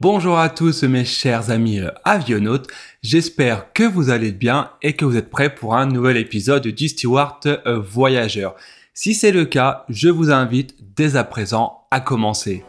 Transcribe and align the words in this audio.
Bonjour 0.00 0.38
à 0.38 0.48
tous 0.48 0.84
mes 0.84 1.04
chers 1.04 1.50
amis 1.50 1.80
euh, 1.80 1.90
avionautes, 2.04 2.68
j'espère 3.02 3.72
que 3.72 3.82
vous 3.82 4.10
allez 4.10 4.30
bien 4.30 4.70
et 4.80 4.92
que 4.92 5.04
vous 5.04 5.16
êtes 5.16 5.28
prêts 5.28 5.52
pour 5.52 5.74
un 5.74 5.86
nouvel 5.86 6.16
épisode 6.16 6.68
du 6.68 6.86
Steward 6.86 7.44
euh, 7.66 7.80
Voyageur. 7.80 8.54
Si 8.94 9.12
c'est 9.12 9.32
le 9.32 9.44
cas, 9.44 9.84
je 9.88 10.08
vous 10.08 10.30
invite 10.30 10.76
dès 10.94 11.16
à 11.16 11.24
présent 11.24 11.80
à 11.90 11.98
commencer. 11.98 12.62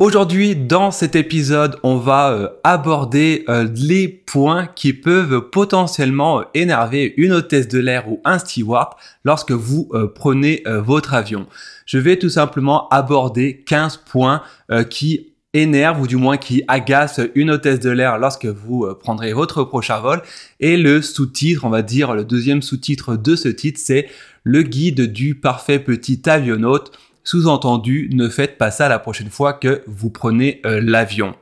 Aujourd'hui, 0.00 0.54
dans 0.54 0.92
cet 0.92 1.16
épisode, 1.16 1.76
on 1.82 1.96
va 1.96 2.30
euh, 2.30 2.48
aborder 2.62 3.44
euh, 3.48 3.66
les 3.74 4.06
points 4.06 4.68
qui 4.68 4.92
peuvent 4.92 5.50
potentiellement 5.50 6.38
euh, 6.38 6.44
énerver 6.54 7.14
une 7.16 7.32
hôtesse 7.32 7.66
de 7.66 7.80
l'air 7.80 8.08
ou 8.08 8.20
un 8.24 8.38
steward 8.38 8.90
lorsque 9.24 9.50
vous 9.50 9.90
prenez 10.14 10.62
votre 10.66 11.14
avion. 11.14 11.48
Je 11.84 11.98
vais 11.98 12.16
tout 12.16 12.28
simplement 12.28 12.88
aborder 12.90 13.64
15 13.66 13.96
points 14.08 14.42
qui 14.88 15.34
énervent 15.52 16.00
ou 16.00 16.06
du 16.06 16.16
moins 16.16 16.36
qui 16.36 16.62
agacent 16.68 17.20
une 17.34 17.50
hôtesse 17.50 17.80
de 17.80 17.90
l'air 17.90 18.18
lorsque 18.18 18.46
vous 18.46 18.86
prendrez 19.00 19.32
votre 19.32 19.64
prochain 19.64 19.98
vol. 19.98 20.22
Et 20.60 20.76
le 20.76 21.02
sous-titre, 21.02 21.64
on 21.64 21.70
va 21.70 21.82
dire 21.82 22.14
le 22.14 22.24
deuxième 22.24 22.62
sous-titre 22.62 23.16
de 23.16 23.34
ce 23.34 23.48
titre, 23.48 23.80
c'est 23.82 24.08
le 24.44 24.62
guide 24.62 25.12
du 25.12 25.34
parfait 25.34 25.78
petit 25.78 26.22
avionaute 26.28 26.92
sous-entendu, 27.28 28.08
ne 28.14 28.30
faites 28.30 28.56
pas 28.56 28.70
ça 28.70 28.88
la 28.88 28.98
prochaine 28.98 29.28
fois 29.28 29.52
que 29.52 29.82
vous 29.86 30.08
prenez 30.08 30.62
euh, 30.64 30.80
l'avion. 30.82 31.34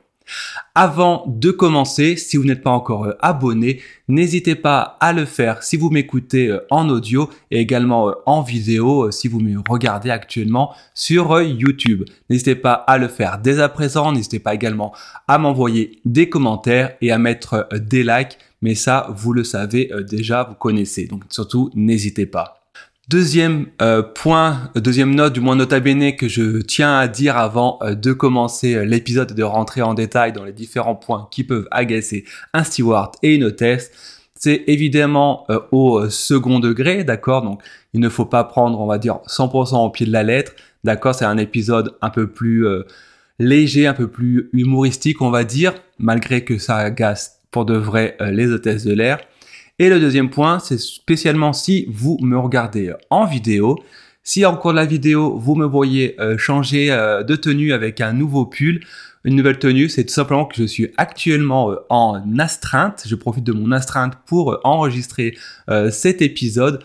Avant 0.75 1.23
de 1.27 1.49
commencer, 1.49 2.17
si 2.17 2.35
vous 2.35 2.43
n'êtes 2.43 2.61
pas 2.61 2.71
encore 2.71 3.05
euh, 3.05 3.17
abonné, 3.21 3.79
n'hésitez 4.09 4.55
pas 4.55 4.97
à 4.99 5.13
le 5.13 5.23
faire 5.23 5.63
si 5.63 5.77
vous 5.77 5.89
m'écoutez 5.89 6.49
euh, 6.49 6.59
en 6.71 6.89
audio 6.89 7.29
et 7.51 7.61
également 7.61 8.13
en 8.25 8.41
vidéo 8.41 9.11
si 9.11 9.29
vous 9.29 9.39
me 9.39 9.61
regardez 9.69 10.09
actuellement 10.09 10.75
sur 10.93 11.41
YouTube. 11.41 12.03
N'hésitez 12.29 12.55
pas 12.55 12.73
à 12.73 12.97
le 12.97 13.07
faire 13.07 13.39
dès 13.41 13.61
à 13.61 13.69
présent, 13.69 14.11
n'hésitez 14.11 14.39
pas 14.39 14.53
également 14.53 14.93
à 15.29 15.37
m'envoyer 15.37 16.01
des 16.03 16.27
commentaires 16.27 16.97
et 16.99 17.13
à 17.13 17.17
mettre 17.17 17.69
des 17.71 18.03
likes, 18.03 18.37
mais 18.61 18.75
ça, 18.75 19.07
vous 19.15 19.31
le 19.31 19.45
savez 19.45 19.89
déjà, 20.05 20.43
vous 20.43 20.55
connaissez. 20.55 21.07
Donc 21.07 21.23
surtout, 21.29 21.71
n'hésitez 21.75 22.25
pas. 22.25 22.66
Deuxième 23.09 23.67
euh, 23.81 24.03
point, 24.03 24.69
deuxième 24.75 25.15
note, 25.15 25.31
du 25.31 25.39
moins 25.39 25.55
nota 25.55 25.79
bene 25.79 26.13
que 26.17 26.27
je 26.27 26.59
tiens 26.59 26.97
à 26.97 27.07
dire 27.07 27.37
avant 27.37 27.79
euh, 27.81 27.95
de 27.95 28.11
commencer 28.11 28.75
euh, 28.75 28.83
l'épisode 28.83 29.31
et 29.31 29.33
de 29.33 29.43
rentrer 29.43 29.81
en 29.81 29.93
détail 29.93 30.33
dans 30.33 30.43
les 30.43 30.51
différents 30.51 30.95
points 30.95 31.29
qui 31.31 31.45
peuvent 31.45 31.69
agacer 31.71 32.25
un 32.51 32.65
steward 32.65 33.13
et 33.23 33.35
une 33.35 33.45
hôtesse, 33.45 33.91
c'est 34.35 34.65
évidemment 34.67 35.47
au 35.71 36.09
second 36.09 36.59
degré, 36.59 37.05
d'accord? 37.05 37.41
Donc 37.43 37.63
il 37.93 38.01
ne 38.01 38.09
faut 38.09 38.25
pas 38.25 38.43
prendre, 38.43 38.79
on 38.79 38.85
va 38.85 38.97
dire, 38.97 39.19
100% 39.27 39.85
au 39.85 39.89
pied 39.89 40.05
de 40.05 40.11
la 40.11 40.23
lettre, 40.23 40.51
d'accord 40.83 41.15
C'est 41.15 41.25
un 41.25 41.37
épisode 41.37 41.95
un 42.01 42.11
peu 42.11 42.27
plus 42.27 42.67
léger, 43.39 43.87
un 43.87 43.95
peu 43.95 44.07
plus 44.07 44.49
humoristique, 44.53 45.23
on 45.23 45.31
va 45.31 45.43
dire, 45.43 45.73
malgré 45.97 46.43
que 46.43 46.59
ça 46.59 46.75
agace 46.75 47.39
pour 47.49 47.65
de 47.65 47.75
vrai 47.75 48.15
les 48.19 48.51
hôtesses 48.51 48.83
de 48.83 48.93
l'air. 48.93 49.17
Et 49.79 49.89
le 49.89 49.99
deuxième 49.99 50.31
point, 50.31 50.57
c'est 50.57 50.79
spécialement 50.79 51.53
si 51.53 51.85
vous 51.87 52.17
me 52.21 52.35
regardez 52.35 52.93
en 53.11 53.25
vidéo. 53.25 53.77
Si 54.23 54.43
en 54.43 54.57
cours 54.57 54.71
de 54.71 54.77
la 54.77 54.85
vidéo, 54.85 55.37
vous 55.37 55.53
me 55.53 55.67
voyez 55.67 56.19
euh, 56.19 56.35
changer 56.35 56.91
euh, 56.91 57.21
de 57.21 57.35
tenue 57.35 57.73
avec 57.73 58.01
un 58.01 58.11
nouveau 58.11 58.47
pull, 58.47 58.79
une 59.23 59.35
nouvelle 59.35 59.59
tenue, 59.59 59.87
c'est 59.87 60.03
tout 60.03 60.13
simplement 60.13 60.45
que 60.45 60.55
je 60.57 60.63
suis 60.63 60.91
actuellement 60.97 61.71
euh, 61.71 61.75
en 61.89 62.39
astreinte. 62.39 63.03
Je 63.05 63.13
profite 63.13 63.43
de 63.43 63.51
mon 63.51 63.71
astreinte 63.71 64.13
pour 64.25 64.59
enregistrer 64.63 65.37
cet 65.91 66.23
épisode. 66.23 66.83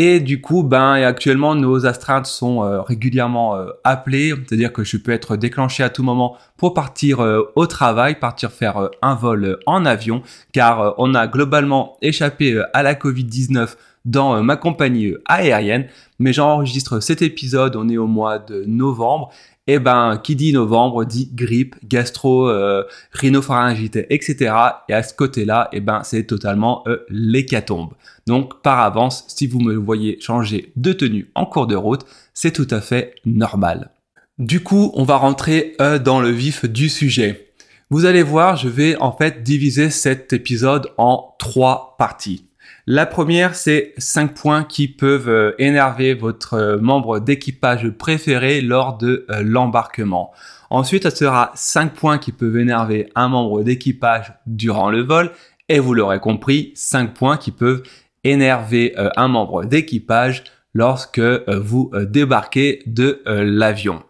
Et 0.00 0.20
du 0.20 0.40
coup, 0.40 0.62
ben, 0.62 0.92
actuellement, 0.92 1.56
nos 1.56 1.84
astreintes 1.84 2.26
sont 2.26 2.62
euh, 2.62 2.82
régulièrement 2.82 3.56
euh, 3.56 3.70
appelées, 3.82 4.32
c'est-à-dire 4.46 4.72
que 4.72 4.84
je 4.84 4.96
peux 4.96 5.10
être 5.10 5.36
déclenché 5.36 5.82
à 5.82 5.90
tout 5.90 6.04
moment 6.04 6.36
pour 6.56 6.72
partir 6.72 7.18
euh, 7.18 7.42
au 7.56 7.66
travail, 7.66 8.14
partir 8.20 8.52
faire 8.52 8.90
un 9.02 9.16
vol 9.16 9.58
en 9.66 9.84
avion, 9.84 10.22
car 10.52 10.94
on 10.98 11.16
a 11.16 11.26
globalement 11.26 11.96
échappé 12.00 12.62
à 12.74 12.84
la 12.84 12.94
Covid-19 12.94 13.74
dans 14.04 14.40
ma 14.40 14.54
compagnie 14.54 15.14
aérienne. 15.26 15.88
Mais 16.20 16.32
j'enregistre 16.32 17.00
cet 17.00 17.20
épisode, 17.20 17.74
on 17.74 17.88
est 17.88 17.98
au 17.98 18.06
mois 18.06 18.38
de 18.38 18.62
novembre, 18.68 19.30
eh 19.68 19.78
ben, 19.78 20.16
qui 20.16 20.34
dit 20.34 20.52
novembre 20.52 21.04
dit 21.04 21.30
grippe, 21.32 21.76
gastro, 21.84 22.48
euh, 22.48 22.84
rhinopharyngite, 23.12 24.06
etc. 24.08 24.54
Et 24.88 24.94
à 24.94 25.02
ce 25.02 25.12
côté-là, 25.12 25.68
eh 25.72 25.80
ben, 25.80 26.02
c'est 26.04 26.24
totalement 26.24 26.82
euh, 26.88 27.04
l'hécatombe. 27.10 27.92
Donc, 28.26 28.62
par 28.62 28.80
avance, 28.80 29.24
si 29.28 29.46
vous 29.46 29.60
me 29.60 29.74
voyez 29.74 30.18
changer 30.20 30.72
de 30.76 30.92
tenue 30.94 31.30
en 31.34 31.44
cours 31.44 31.66
de 31.66 31.76
route, 31.76 32.06
c'est 32.32 32.52
tout 32.52 32.66
à 32.70 32.80
fait 32.80 33.14
normal. 33.26 33.90
Du 34.38 34.62
coup, 34.62 34.90
on 34.94 35.04
va 35.04 35.16
rentrer 35.16 35.74
euh, 35.80 35.98
dans 35.98 36.20
le 36.20 36.30
vif 36.30 36.64
du 36.64 36.88
sujet. 36.88 37.52
Vous 37.90 38.06
allez 38.06 38.22
voir, 38.22 38.56
je 38.56 38.68
vais 38.68 38.96
en 38.96 39.12
fait 39.12 39.42
diviser 39.42 39.90
cet 39.90 40.32
épisode 40.32 40.90
en 40.96 41.34
trois 41.38 41.96
parties. 41.98 42.47
La 42.90 43.04
première, 43.04 43.54
c'est 43.54 43.92
5 43.98 44.32
points 44.32 44.64
qui 44.64 44.88
peuvent 44.88 45.28
euh, 45.28 45.52
énerver 45.58 46.14
votre 46.14 46.54
euh, 46.54 46.78
membre 46.78 47.18
d'équipage 47.20 47.90
préféré 47.90 48.62
lors 48.62 48.96
de 48.96 49.26
euh, 49.28 49.42
l'embarquement. 49.44 50.32
Ensuite, 50.70 51.02
ce 51.10 51.14
sera 51.14 51.52
5 51.54 51.92
points 51.92 52.16
qui 52.16 52.32
peuvent 52.32 52.56
énerver 52.56 53.10
un 53.14 53.28
membre 53.28 53.62
d'équipage 53.62 54.32
durant 54.46 54.88
le 54.88 55.02
vol. 55.02 55.32
Et 55.68 55.80
vous 55.80 55.92
l'aurez 55.92 56.18
compris, 56.18 56.72
5 56.76 57.12
points 57.12 57.36
qui 57.36 57.50
peuvent 57.50 57.82
énerver 58.24 58.94
un 59.16 59.28
membre 59.28 59.66
d'équipage 59.66 60.44
lorsque 60.72 61.20
vous 61.20 61.92
débarquez 61.94 62.82
de 62.86 63.22
l'avion. 63.26 64.02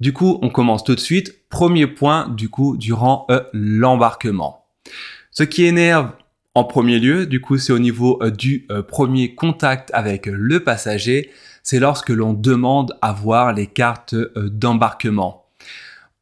Du 0.00 0.12
coup, 0.12 0.38
on 0.42 0.50
commence 0.50 0.84
tout 0.84 0.94
de 0.94 1.00
suite. 1.00 1.48
Premier 1.48 1.86
point, 1.86 2.28
du 2.28 2.50
coup, 2.50 2.76
durant 2.76 3.26
l'embarquement. 3.54 4.66
Ce 5.30 5.44
qui 5.44 5.64
énerve 5.64 6.10
en 6.56 6.64
premier 6.64 6.98
lieu, 6.98 7.26
du 7.26 7.42
coup, 7.42 7.58
c'est 7.58 7.74
au 7.74 7.78
niveau 7.78 8.18
euh, 8.22 8.30
du 8.30 8.64
euh, 8.70 8.82
premier 8.82 9.34
contact 9.34 9.90
avec 9.92 10.24
le 10.24 10.64
passager, 10.64 11.30
c'est 11.62 11.78
lorsque 11.78 12.08
l'on 12.08 12.32
demande 12.32 12.96
à 13.02 13.12
voir 13.12 13.52
les 13.52 13.66
cartes 13.66 14.14
euh, 14.14 14.48
d'embarquement. 14.48 15.44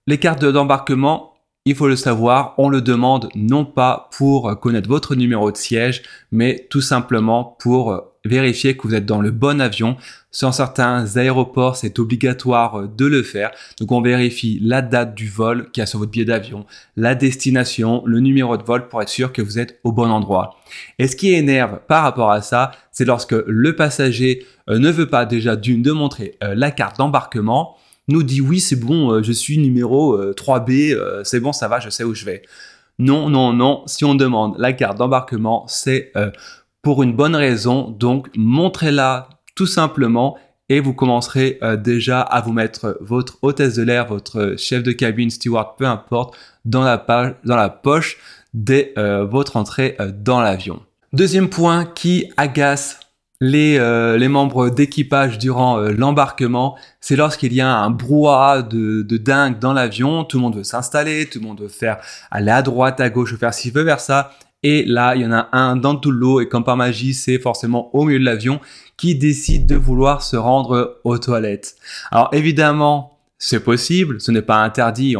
Les 0.09 0.19
cartes 0.19 0.45
d'embarquement, 0.45 1.35
il 1.67 1.77
faut 1.77 1.87
le 1.87 1.95
savoir, 1.95 2.55
on 2.59 2.69
le 2.69 2.81
demande 2.81 3.29
non 3.37 3.65
pas 3.65 4.11
pour 4.11 4.59
connaître 4.59 4.89
votre 4.89 5.15
numéro 5.15 5.53
de 5.53 5.57
siège, 5.57 6.03
mais 6.33 6.67
tout 6.69 6.81
simplement 6.81 7.57
pour 7.61 8.03
vérifier 8.25 8.77
que 8.77 8.87
vous 8.87 8.95
êtes 8.95 9.07
dans 9.07 9.21
le 9.21 9.31
bon 9.31 9.61
avion. 9.61 9.97
Sur 10.31 10.53
certains 10.53 11.17
aéroports, 11.17 11.77
c'est 11.77 11.99
obligatoire 11.99 12.89
de 12.89 13.07
le 13.07 13.23
faire. 13.23 13.51
Donc 13.79 13.93
on 13.93 14.01
vérifie 14.01 14.59
la 14.63 14.83
date 14.83 15.15
du 15.15 15.29
vol 15.29 15.71
qui 15.71 15.81
a 15.81 15.87
sur 15.87 15.99
votre 15.99 16.11
billet 16.11 16.25
d'avion, 16.25 16.67
la 16.97 17.15
destination, 17.15 18.03
le 18.07 18.21
numéro 18.21 18.57
de 18.57 18.63
vol 18.63 18.89
pour 18.89 19.03
être 19.03 19.09
sûr 19.09 19.33
que 19.33 19.43
vous 19.43 19.59
êtes 19.59 19.79
au 19.85 19.93
bon 19.93 20.11
endroit. 20.11 20.57
Et 20.99 21.07
ce 21.07 21.17
qui 21.17 21.33
énerve 21.35 21.81
par 21.87 22.03
rapport 22.03 22.31
à 22.31 22.43
ça, 22.43 22.73
c'est 22.91 23.05
lorsque 23.05 23.33
le 23.47 23.77
passager 23.77 24.45
euh, 24.71 24.79
ne 24.79 24.91
veut 24.91 25.09
pas 25.09 25.27
déjà 25.27 25.57
d'une 25.57 25.83
de 25.83 25.93
montrer 25.93 26.37
euh, 26.43 26.55
la 26.57 26.71
carte 26.71 26.99
d'embarquement, 26.99 27.77
nous 28.09 28.23
dit 28.23 28.41
oui 28.41 28.59
c'est 28.59 28.77
bon, 28.77 29.13
euh, 29.13 29.23
je 29.23 29.33
suis 29.33 29.59
numéro 29.59 30.19
3B, 30.33 31.23
c'est 31.25 31.41
bon, 31.41 31.53
ça 31.53 31.69
va, 31.69 31.79
je 31.79 31.91
sais 31.91 32.05
où 32.05 32.15
je 32.15 32.25
vais. 32.25 32.43
Non, 32.99 33.29
non, 33.29 33.53
non, 33.53 33.83
si 33.87 34.05
on 34.05 34.15
demande 34.15 34.55
la 34.59 34.73
carte 34.73 34.99
d'embarquement, 34.99 35.65
c'est 35.69 36.13
pour 36.85 37.03
une 37.03 37.15
bonne 37.15 37.35
raison. 37.35 37.91
Donc, 37.91 38.29
montrez-la 38.37 39.29
tout 39.57 39.67
simplement 39.67 40.37
et 40.69 40.81
vous 40.81 40.95
commencerez 40.95 41.59
euh, 41.63 41.77
déjà 41.77 42.21
à 42.21 42.41
vous 42.41 42.53
mettre 42.53 42.97
votre 43.01 43.39
hôtesse 43.43 43.75
de 43.75 43.83
l'air, 43.83 44.07
votre 44.07 44.55
chef 44.57 44.83
de 44.83 44.93
cabine, 44.93 45.31
steward, 45.31 45.77
peu 45.77 45.87
importe, 45.87 46.37
dans 46.65 46.85
la, 46.85 47.69
poche 47.69 48.19
dès 48.55 48.93
euh, 48.97 49.25
votre 49.25 49.57
entrée 49.57 49.97
euh, 50.01 50.11
dans 50.15 50.41
l'avion. 50.41 50.81
Deuxième 51.13 51.49
point 51.49 51.85
qui 51.85 52.31
agace 52.37 53.01
les, 53.41 53.79
membres 54.29 54.71
d'équipage 54.71 55.39
durant 55.39 55.79
l'embarquement, 55.79 56.77
c'est 57.01 57.17
lorsqu'il 57.17 57.53
y 57.53 57.61
a 57.61 57.69
un 57.69 57.91
brouhaha 57.91 58.63
de, 58.63 59.03
de 59.03 59.17
dingue 59.19 59.59
dans 59.59 59.75
l'avion, 59.75 60.25
tout 60.25 60.39
le 60.39 60.43
monde 60.43 60.57
veut 60.57 60.65
s'installer, 60.65 61.27
tout 61.27 61.41
le 61.41 61.47
monde 61.47 61.61
veut 61.61 61.69
faire 61.69 61.99
aller 62.31 62.51
à 62.51 62.63
droite, 62.63 63.01
à 63.01 63.11
gauche, 63.11 63.37
faire 63.37 63.53
ci, 63.53 63.71
veut 63.71 63.83
vers 63.83 64.01
ça, 64.01 64.31
et 64.65 64.83
là, 64.87 65.15
il 65.15 65.23
y 65.23 65.27
en 65.27 65.33
a 65.33 65.51
un 65.53 65.77
dans 65.77 65.95
tout 65.95 66.11
l'eau 66.11 66.41
et 66.41 66.49
comme 66.49 66.65
par 66.65 66.79
magie, 66.79 67.13
c'est 67.13 67.39
forcément 67.39 67.95
au 67.95 68.05
milieu 68.05 68.19
de 68.19 68.25
l'avion 68.25 68.61
qui 68.97 69.15
décide 69.15 69.67
de 69.67 69.77
vouloir 69.77 70.23
se 70.23 70.37
rendre 70.37 71.01
aux 71.05 71.19
toilettes. 71.19 71.77
Alors 72.11 72.31
évidemment, 72.33 73.19
c'est 73.39 73.61
possible, 73.61 74.23
ce 74.23 74.33
n'est 74.33 74.41
pas 74.41 74.65
interdit. 74.65 75.17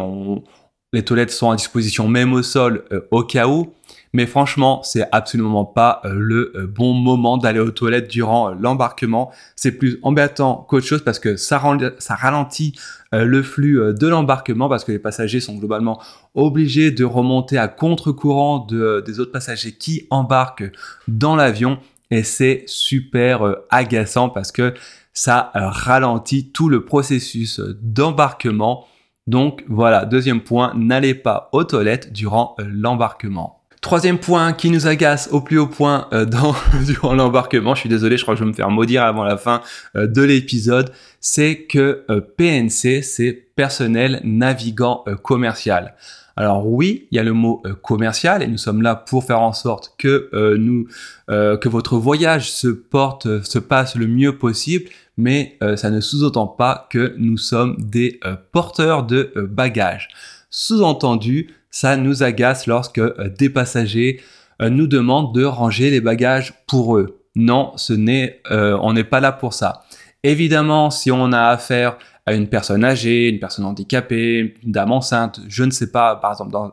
Les 0.93 1.05
toilettes 1.05 1.29
sont 1.29 1.51
à 1.51 1.55
disposition 1.55 2.07
même 2.07 2.33
au 2.33 2.41
sol 2.41 2.85
euh, 2.91 3.01
au 3.11 3.23
cas 3.23 3.47
où. 3.47 3.71
Mais 4.15 4.27
franchement, 4.27 4.81
c'est 4.81 5.05
absolument 5.11 5.65
pas 5.65 5.99
euh, 6.05 6.13
le 6.15 6.53
euh, 6.55 6.67
bon 6.67 6.93
moment 6.93 7.37
d'aller 7.37 7.59
aux 7.59 7.71
toilettes 7.71 8.07
durant 8.07 8.49
euh, 8.49 8.55
l'embarquement. 8.57 9.29
C'est 9.57 9.73
plus 9.73 9.99
embêtant 10.03 10.65
qu'autre 10.69 10.85
chose 10.85 11.03
parce 11.03 11.19
que 11.19 11.35
ça, 11.35 11.57
ralentit 11.59 12.79
le 13.11 13.43
flux 13.43 13.93
de 13.93 14.07
l'embarquement 14.07 14.69
parce 14.69 14.85
que 14.85 14.93
les 14.93 14.99
passagers 14.99 15.41
sont 15.41 15.55
globalement 15.55 16.01
obligés 16.33 16.91
de 16.91 17.03
remonter 17.03 17.57
à 17.57 17.67
contre-courant 17.67 18.59
de, 18.59 19.03
des 19.05 19.19
autres 19.19 19.33
passagers 19.33 19.73
qui 19.73 20.07
embarquent 20.09 20.71
dans 21.09 21.35
l'avion. 21.35 21.77
et 22.09 22.23
c'est 22.23 22.63
super 22.67 23.55
agaçant 23.69 24.29
parce 24.29 24.51
que 24.53 24.73
ça 25.13 25.51
ralentit 25.53 26.51
tout 26.51 26.69
le 26.69 26.85
processus 26.85 27.59
d'embarquement. 27.81 28.87
Donc 29.27 29.63
voilà, 29.67 30.05
deuxième 30.05 30.41
point, 30.41 30.73
n'allez 30.75 31.15
pas 31.15 31.49
aux 31.51 31.65
toilettes 31.65 32.13
durant 32.13 32.55
l'embarquement. 32.59 33.64
Troisième 33.85 34.17
point 34.17 34.53
qui 34.53 34.71
nous 34.71 34.87
agace 34.87 35.29
au 35.31 35.41
plus 35.41 35.59
haut 35.59 35.67
point 35.67 36.09
dans, 36.11 36.55
durant 36.87 37.13
l'embarquement, 37.13 37.75
je 37.75 37.81
suis 37.81 37.89
désolé, 37.89 38.17
je 38.17 38.23
crois 38.23 38.33
que 38.33 38.39
je 38.39 38.43
vais 38.43 38.49
me 38.49 38.55
faire 38.55 38.71
maudire 38.71 39.03
avant 39.03 39.23
la 39.23 39.37
fin 39.37 39.61
de 39.93 40.21
l'épisode, 40.23 40.91
c'est 41.19 41.67
que 41.69 42.03
PNC, 42.35 43.03
c'est 43.03 43.31
personnel 43.55 44.21
navigant 44.23 45.05
commercial. 45.21 45.93
Alors 46.35 46.67
oui, 46.67 47.07
il 47.11 47.15
y 47.15 47.19
a 47.19 47.23
le 47.23 47.33
mot 47.33 47.61
euh, 47.65 47.75
commercial 47.75 48.43
et 48.43 48.47
nous 48.47 48.57
sommes 48.57 48.81
là 48.81 48.95
pour 48.95 49.23
faire 49.23 49.39
en 49.39 49.53
sorte 49.53 49.93
que 49.97 50.29
euh, 50.33 50.57
nous 50.57 50.87
euh, 51.29 51.55
que 51.55 51.69
votre 51.69 51.97
voyage 51.97 52.51
se 52.51 52.67
porte 52.67 53.43
se 53.43 53.59
passe 53.59 53.95
le 53.95 54.07
mieux 54.07 54.37
possible, 54.37 54.89
mais 55.17 55.57
ça 55.77 55.89
ne 55.89 56.01
sous-entend 56.01 56.47
pas 56.47 56.87
que 56.89 57.15
nous 57.17 57.37
sommes 57.37 57.77
des 57.79 58.19
porteurs 58.51 59.03
de 59.03 59.31
bagages. 59.49 60.09
Sous-entendu, 60.49 61.53
ça 61.75 61.97
nous 61.97 62.23
agace 62.23 62.67
lorsque 62.67 63.01
des 63.37 63.49
passagers 63.49 64.21
nous 64.61 64.87
demandent 64.87 65.35
de 65.35 65.43
ranger 65.43 65.89
les 65.89 65.99
bagages 65.99 66.53
pour 66.67 66.95
eux. 66.97 67.19
Non, 67.35 67.73
ce 67.75 67.91
n'est 67.91 68.41
on 68.49 68.93
n'est 68.93 69.03
pas 69.03 69.19
là 69.19 69.33
pour 69.33 69.53
ça. 69.53 69.83
Évidemment, 70.23 70.89
si 70.89 71.11
on 71.11 71.33
a 71.33 71.49
affaire 71.49 71.97
à 72.25 72.33
une 72.33 72.47
personne 72.47 72.83
âgée, 72.83 73.27
une 73.27 73.39
personne 73.39 73.65
handicapée, 73.65 74.55
une 74.63 74.71
dame 74.71 74.91
enceinte, 74.91 75.41
je 75.47 75.63
ne 75.63 75.71
sais 75.71 75.91
pas, 75.91 76.15
par 76.15 76.31
exemple 76.31 76.51
dans 76.51 76.71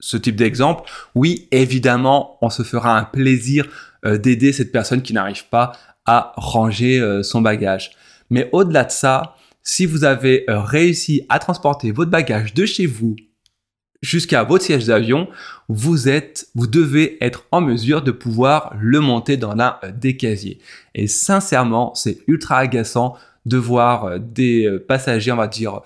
ce 0.00 0.16
type 0.16 0.36
d'exemple, 0.36 0.88
oui, 1.14 1.48
évidemment, 1.50 2.38
on 2.42 2.50
se 2.50 2.62
fera 2.62 2.96
un 2.96 3.04
plaisir 3.04 3.66
euh, 4.04 4.18
d'aider 4.18 4.52
cette 4.52 4.72
personne 4.72 5.02
qui 5.02 5.12
n'arrive 5.12 5.48
pas 5.48 5.72
à 6.06 6.32
ranger 6.36 7.00
euh, 7.00 7.22
son 7.22 7.40
bagage. 7.40 7.90
Mais 8.30 8.48
au-delà 8.52 8.84
de 8.84 8.90
ça, 8.90 9.34
si 9.62 9.86
vous 9.86 10.04
avez 10.04 10.48
euh, 10.48 10.60
réussi 10.60 11.26
à 11.28 11.38
transporter 11.38 11.90
votre 11.90 12.10
bagage 12.10 12.54
de 12.54 12.64
chez 12.64 12.86
vous 12.86 13.16
jusqu'à 14.02 14.44
votre 14.44 14.64
siège 14.64 14.86
d'avion, 14.86 15.28
vous 15.68 16.08
êtes, 16.08 16.48
vous 16.54 16.66
devez 16.66 17.22
être 17.22 17.44
en 17.50 17.60
mesure 17.60 18.02
de 18.02 18.10
pouvoir 18.10 18.74
le 18.78 19.00
monter 19.00 19.36
dans 19.36 19.54
l'un 19.54 19.78
des 19.96 20.16
casiers. 20.16 20.58
Et 20.94 21.06
sincèrement, 21.06 21.94
c'est 21.94 22.18
ultra 22.26 22.58
agaçant 22.58 23.16
de 23.46 23.56
voir 23.56 24.04
euh, 24.04 24.18
des 24.18 24.66
euh, 24.66 24.78
passagers, 24.78 25.32
on 25.32 25.36
va 25.36 25.48
dire, 25.48 25.80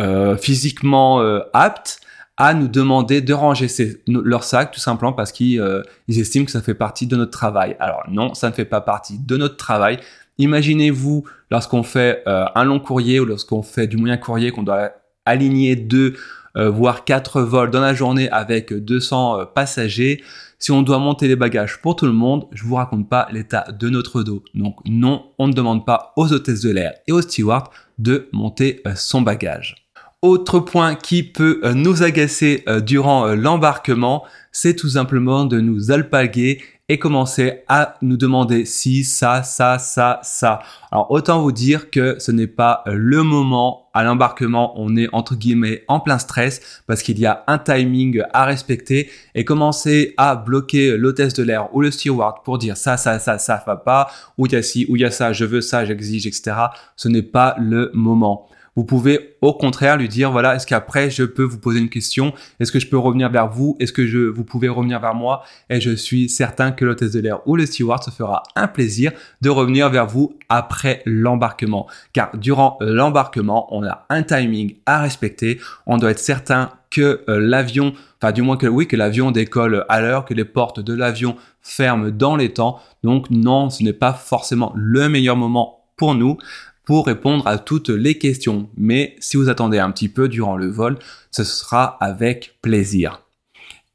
euh, 0.00 0.36
physiquement 0.36 1.20
aptes 1.52 2.00
à 2.36 2.52
nous 2.52 2.66
demander 2.66 3.20
de 3.20 3.32
ranger 3.32 3.68
leur 4.08 4.42
sac 4.42 4.72
tout 4.72 4.80
simplement 4.80 5.12
parce 5.12 5.30
qu'ils 5.30 5.62
estiment 6.08 6.44
que 6.44 6.50
ça 6.50 6.62
fait 6.62 6.74
partie 6.74 7.06
de 7.06 7.14
notre 7.14 7.30
travail. 7.30 7.76
Alors 7.78 8.02
non, 8.10 8.34
ça 8.34 8.48
ne 8.48 8.54
fait 8.54 8.64
pas 8.64 8.80
partie 8.80 9.20
de 9.20 9.36
notre 9.36 9.56
travail. 9.56 10.00
Imaginez-vous 10.38 11.24
lorsqu'on 11.52 11.84
fait 11.84 12.24
un 12.26 12.64
long 12.64 12.80
courrier 12.80 13.20
ou 13.20 13.24
lorsqu'on 13.24 13.62
fait 13.62 13.86
du 13.86 13.96
moyen 13.96 14.16
courrier 14.16 14.50
qu'on 14.50 14.64
doit 14.64 14.90
aligner 15.24 15.76
deux 15.76 16.14
voire 16.56 17.04
quatre 17.04 17.42
vols 17.42 17.70
dans 17.70 17.80
la 17.80 17.94
journée 17.94 18.28
avec 18.30 18.72
200 18.72 19.46
passagers. 19.54 20.22
Si 20.58 20.72
on 20.72 20.82
doit 20.82 20.98
monter 20.98 21.28
les 21.28 21.36
bagages 21.36 21.80
pour 21.82 21.94
tout 21.96 22.06
le 22.06 22.12
monde, 22.12 22.46
je 22.52 22.64
vous 22.64 22.76
raconte 22.76 23.08
pas 23.08 23.28
l'état 23.30 23.66
de 23.70 23.88
notre 23.90 24.22
dos. 24.22 24.42
Donc 24.54 24.76
non, 24.86 25.26
on 25.38 25.48
ne 25.48 25.52
demande 25.52 25.84
pas 25.84 26.12
aux 26.16 26.32
hôtesses 26.32 26.62
de 26.62 26.70
l'air 26.70 26.94
et 27.06 27.12
aux 27.12 27.20
stewards 27.20 27.70
de 27.98 28.28
monter 28.32 28.80
euh, 28.86 28.94
son 28.94 29.20
bagage. 29.20 29.74
Autre 30.22 30.60
point 30.60 30.94
qui 30.94 31.22
peut 31.22 31.60
euh, 31.64 31.74
nous 31.74 32.02
agacer 32.02 32.62
euh, 32.66 32.80
durant 32.80 33.26
l'embarquement, 33.26 34.24
c'est 34.52 34.74
tout 34.74 34.88
simplement 34.88 35.44
de 35.44 35.60
nous 35.60 35.90
alpaguer 35.90 36.62
et 36.90 36.98
commencer 36.98 37.62
à 37.66 37.96
nous 38.02 38.18
demander 38.18 38.66
si 38.66 39.04
ça, 39.04 39.42
ça, 39.42 39.78
ça, 39.78 40.20
ça. 40.22 40.58
Alors 40.92 41.10
autant 41.10 41.40
vous 41.40 41.52
dire 41.52 41.90
que 41.90 42.16
ce 42.18 42.30
n'est 42.30 42.46
pas 42.46 42.82
le 42.86 43.22
moment 43.22 43.88
à 43.94 44.04
l'embarquement, 44.04 44.74
on 44.76 44.94
est 44.96 45.08
entre 45.12 45.34
guillemets 45.34 45.84
en 45.88 46.00
plein 46.00 46.18
stress 46.18 46.82
parce 46.86 47.02
qu'il 47.02 47.18
y 47.18 47.24
a 47.24 47.42
un 47.46 47.56
timing 47.56 48.22
à 48.34 48.44
respecter 48.44 49.08
et 49.34 49.46
commencer 49.46 50.12
à 50.18 50.36
bloquer 50.36 50.98
l'hôtesse 50.98 51.32
de 51.32 51.42
l'air 51.42 51.74
ou 51.74 51.80
le 51.80 51.90
steward 51.90 52.42
pour 52.44 52.58
dire 52.58 52.76
ça, 52.76 52.98
ça, 52.98 53.18
ça, 53.18 53.38
ça 53.38 53.64
va 53.66 53.76
pas, 53.76 54.10
ou 54.36 54.44
il 54.44 54.52
y 54.52 54.56
a 54.56 54.62
ci, 54.62 54.84
ou 54.90 54.96
il 54.96 55.02
y 55.02 55.04
a 55.06 55.10
ça, 55.10 55.32
je 55.32 55.46
veux 55.46 55.62
ça, 55.62 55.86
j'exige, 55.86 56.26
etc. 56.26 56.52
Ce 56.96 57.08
n'est 57.08 57.22
pas 57.22 57.56
le 57.58 57.90
moment. 57.94 58.46
Vous 58.76 58.84
pouvez 58.84 59.36
au 59.40 59.52
contraire 59.52 59.96
lui 59.96 60.08
dire 60.08 60.32
voilà, 60.32 60.56
est-ce 60.56 60.66
qu'après 60.66 61.10
je 61.10 61.22
peux 61.22 61.44
vous 61.44 61.58
poser 61.58 61.78
une 61.78 61.88
question? 61.88 62.34
Est-ce 62.58 62.72
que 62.72 62.80
je 62.80 62.88
peux 62.88 62.98
revenir 62.98 63.30
vers 63.30 63.48
vous? 63.48 63.76
Est-ce 63.78 63.92
que 63.92 64.06
je 64.06 64.18
vous 64.18 64.44
pouvez 64.44 64.68
revenir 64.68 64.98
vers 65.00 65.14
moi? 65.14 65.44
Et 65.70 65.80
je 65.80 65.94
suis 65.94 66.28
certain 66.28 66.72
que 66.72 66.84
l'hôtesse 66.84 67.12
de 67.12 67.20
l'air 67.20 67.46
ou 67.46 67.54
le 67.54 67.66
steward 67.66 68.02
se 68.02 68.10
fera 68.10 68.42
un 68.56 68.66
plaisir 68.66 69.12
de 69.42 69.50
revenir 69.50 69.90
vers 69.90 70.06
vous 70.06 70.36
après 70.48 71.02
l'embarquement. 71.06 71.86
Car 72.12 72.36
durant 72.36 72.76
l'embarquement, 72.80 73.68
on 73.70 73.84
a 73.86 74.06
un 74.08 74.22
timing 74.22 74.74
à 74.86 75.00
respecter. 75.00 75.60
On 75.86 75.96
doit 75.96 76.10
être 76.10 76.18
certain 76.18 76.70
que 76.90 77.24
euh, 77.28 77.40
l'avion, 77.40 77.92
enfin 78.20 78.32
du 78.32 78.42
moins 78.42 78.56
que 78.56 78.66
oui, 78.66 78.86
que 78.86 78.96
l'avion 78.96 79.30
décolle 79.30 79.84
à 79.88 80.00
l'heure, 80.00 80.24
que 80.24 80.34
les 80.34 80.44
portes 80.44 80.80
de 80.80 80.94
l'avion 80.94 81.36
ferment 81.60 82.10
dans 82.10 82.36
les 82.36 82.52
temps. 82.52 82.80
Donc 83.02 83.30
non, 83.30 83.70
ce 83.70 83.82
n'est 83.82 83.92
pas 83.92 84.12
forcément 84.12 84.72
le 84.74 85.08
meilleur 85.08 85.36
moment 85.36 85.84
pour 85.96 86.14
nous 86.14 86.38
pour 86.84 87.06
répondre 87.06 87.46
à 87.46 87.58
toutes 87.58 87.88
les 87.88 88.18
questions. 88.18 88.68
Mais 88.76 89.16
si 89.20 89.36
vous 89.36 89.48
attendez 89.48 89.78
un 89.78 89.90
petit 89.90 90.08
peu 90.08 90.28
durant 90.28 90.56
le 90.56 90.68
vol, 90.68 90.98
ce 91.30 91.44
sera 91.44 91.96
avec 92.00 92.58
plaisir. 92.62 93.22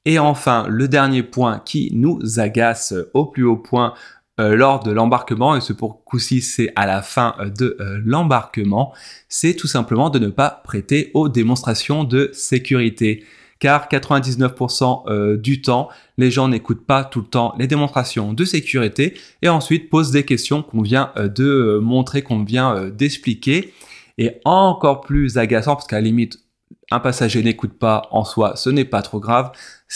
Et 0.05 0.17
enfin, 0.17 0.65
le 0.69 0.87
dernier 0.87 1.23
point 1.23 1.61
qui 1.63 1.91
nous 1.93 2.19
agace 2.39 2.93
au 3.13 3.25
plus 3.25 3.43
haut 3.43 3.57
point 3.57 3.93
euh, 4.39 4.55
lors 4.55 4.81
de 4.81 4.91
l'embarquement, 4.91 5.55
et 5.57 5.61
ce 5.61 5.73
pour 5.73 6.05
coup-ci 6.05 6.41
c'est 6.41 6.71
à 6.77 6.85
la 6.85 7.01
fin 7.01 7.35
euh, 7.39 7.49
de 7.49 7.75
euh, 7.81 7.99
l'embarquement, 8.05 8.93
c'est 9.27 9.53
tout 9.53 9.67
simplement 9.67 10.09
de 10.09 10.17
ne 10.17 10.29
pas 10.29 10.61
prêter 10.63 11.11
aux 11.13 11.27
démonstrations 11.27 12.05
de 12.05 12.29
sécurité 12.31 13.25
car 13.59 13.89
99% 13.89 15.03
euh, 15.07 15.37
du 15.37 15.61
temps, 15.61 15.89
les 16.17 16.31
gens 16.31 16.47
n'écoutent 16.47 16.85
pas 16.85 17.03
tout 17.03 17.19
le 17.19 17.27
temps 17.27 17.53
les 17.59 17.67
démonstrations 17.67 18.33
de 18.33 18.45
sécurité 18.45 19.13
et 19.41 19.49
ensuite 19.49 19.89
posent 19.89 20.11
des 20.11 20.23
questions 20.23 20.63
qu'on 20.63 20.81
vient 20.81 21.11
euh, 21.17 21.27
de 21.27 21.43
euh, 21.43 21.79
montrer, 21.79 22.21
qu'on 22.21 22.43
vient 22.43 22.89
d'expliquer. 22.89 23.73
Et 24.17 24.31
encore 24.43 25.01
plus 25.01 25.37
agaçant, 25.37 25.75
parce 25.75 25.87
qu'à 25.87 25.97
la 25.97 26.01
limite, 26.01 26.39
un 26.91 26.99
passager 26.99 27.41
n'écoute 27.41 27.73
pas 27.77 28.01
en 28.11 28.25
soi, 28.25 28.55
ce 28.57 28.69
n'est 28.69 28.85
pas 28.85 29.01
trop 29.01 29.19
grave, 29.19 29.51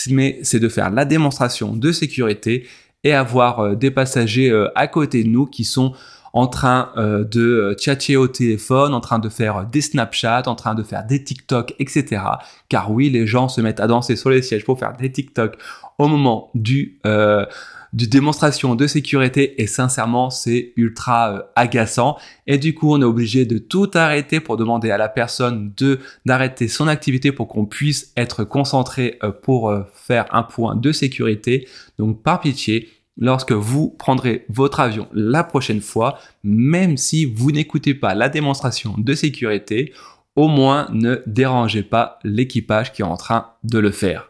mais 0.09 0.39
c'est 0.43 0.59
de 0.59 0.69
faire 0.69 0.91
la 0.91 1.03
démonstration 1.03 1.75
de 1.75 1.91
sécurité 1.91 2.67
et 3.03 3.13
avoir 3.13 3.75
des 3.75 3.91
passagers 3.91 4.67
à 4.75 4.87
côté 4.87 5.25
de 5.25 5.29
nous 5.29 5.45
qui 5.45 5.65
sont 5.65 5.93
en 6.33 6.47
train 6.47 6.91
euh, 6.97 7.23
de 7.23 7.41
euh, 7.41 7.73
tchatcher 7.75 8.17
au 8.17 8.27
téléphone, 8.27 8.95
en 8.95 8.99
train 8.99 9.19
de 9.19 9.29
faire 9.29 9.67
des 9.67 9.81
Snapchat, 9.81 10.43
en 10.47 10.55
train 10.55 10.73
de 10.73 10.81
faire 10.81 11.05
des 11.05 11.23
TikTok, 11.23 11.75
etc. 11.77 12.23
Car 12.69 12.91
oui, 12.91 13.11
les 13.11 13.27
gens 13.27 13.47
se 13.47 13.61
mettent 13.61 13.79
à 13.79 13.85
danser 13.85 14.15
sur 14.15 14.31
les 14.31 14.41
sièges 14.41 14.65
pour 14.65 14.79
faire 14.79 14.93
des 14.93 15.11
TikTok 15.11 15.55
au 15.99 16.07
moment 16.07 16.49
du 16.55 16.99
euh, 17.05 17.45
du 17.93 18.07
démonstration 18.07 18.73
de 18.73 18.87
sécurité. 18.87 19.61
Et 19.61 19.67
sincèrement 19.67 20.31
c'est 20.31 20.73
ultra 20.75 21.43
agaçant. 21.55 22.17
Et 22.47 22.57
du 22.57 22.73
coup 22.73 22.91
on 22.91 22.99
est 22.99 23.05
obligé 23.05 23.45
de 23.45 23.59
tout 23.59 23.91
arrêter 23.93 24.39
pour 24.39 24.57
demander 24.57 24.89
à 24.89 24.97
la 24.97 25.09
personne 25.09 25.71
de 25.77 25.99
d'arrêter 26.25 26.67
son 26.67 26.87
activité 26.87 27.31
pour 27.31 27.47
qu'on 27.47 27.67
puisse 27.67 28.11
être 28.17 28.43
concentré 28.45 29.19
pour 29.43 29.71
faire 29.93 30.25
un 30.31 30.41
point 30.41 30.75
de 30.75 30.91
sécurité. 30.91 31.67
Donc 31.99 32.23
par 32.23 32.39
pitié 32.39 32.89
lorsque 33.17 33.51
vous 33.51 33.89
prendrez 33.89 34.45
votre 34.49 34.79
avion 34.79 35.07
la 35.13 35.43
prochaine 35.43 35.81
fois, 35.81 36.17
même 36.43 36.97
si 36.97 37.25
vous 37.25 37.51
n'écoutez 37.51 37.93
pas 37.93 38.15
la 38.15 38.29
démonstration 38.29 38.95
de 38.97 39.13
sécurité, 39.13 39.93
au 40.35 40.47
moins 40.47 40.87
ne 40.91 41.21
dérangez 41.27 41.83
pas 41.83 42.19
l'équipage 42.23 42.91
qui 42.91 43.01
est 43.01 43.05
en 43.05 43.17
train 43.17 43.51
de 43.63 43.79
le 43.79 43.91
faire. 43.91 44.27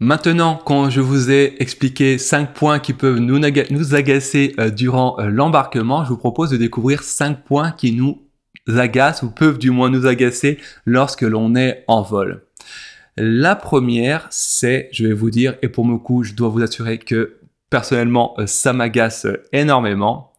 Maintenant, 0.00 0.60
quand 0.64 0.90
je 0.90 1.00
vous 1.00 1.30
ai 1.30 1.60
expliqué 1.60 2.18
5 2.18 2.54
points 2.54 2.78
qui 2.78 2.92
peuvent 2.92 3.18
nous, 3.18 3.44
agacer 3.94 4.54
euh, 4.60 4.70
durant 4.70 5.18
euh, 5.18 5.28
l'embarquement, 5.28 6.04
je 6.04 6.10
vous 6.10 6.16
propose 6.16 6.50
de 6.50 6.56
découvrir 6.56 7.02
5 7.02 7.42
points 7.42 7.72
qui 7.72 7.92
nous 7.92 8.22
agacent 8.68 9.24
ou 9.24 9.30
peuvent 9.30 9.58
du 9.58 9.72
moins 9.72 9.90
nous 9.90 10.06
agacer 10.06 10.58
lorsque 10.84 11.22
l'on 11.22 11.56
est 11.56 11.82
en 11.88 12.02
vol. 12.02 12.44
La 13.16 13.56
première, 13.56 14.28
c'est, 14.30 14.88
je 14.92 15.04
vais 15.04 15.14
vous 15.14 15.30
dire, 15.30 15.56
et 15.62 15.68
pour 15.68 15.84
mon 15.84 15.98
coup, 15.98 16.22
je 16.22 16.34
dois 16.34 16.48
vous 16.48 16.62
assurer 16.62 16.98
que 16.98 17.38
personnellement, 17.70 18.34
euh, 18.38 18.46
ça 18.46 18.72
m'agace 18.72 19.26
euh, 19.26 19.42
énormément. 19.52 20.32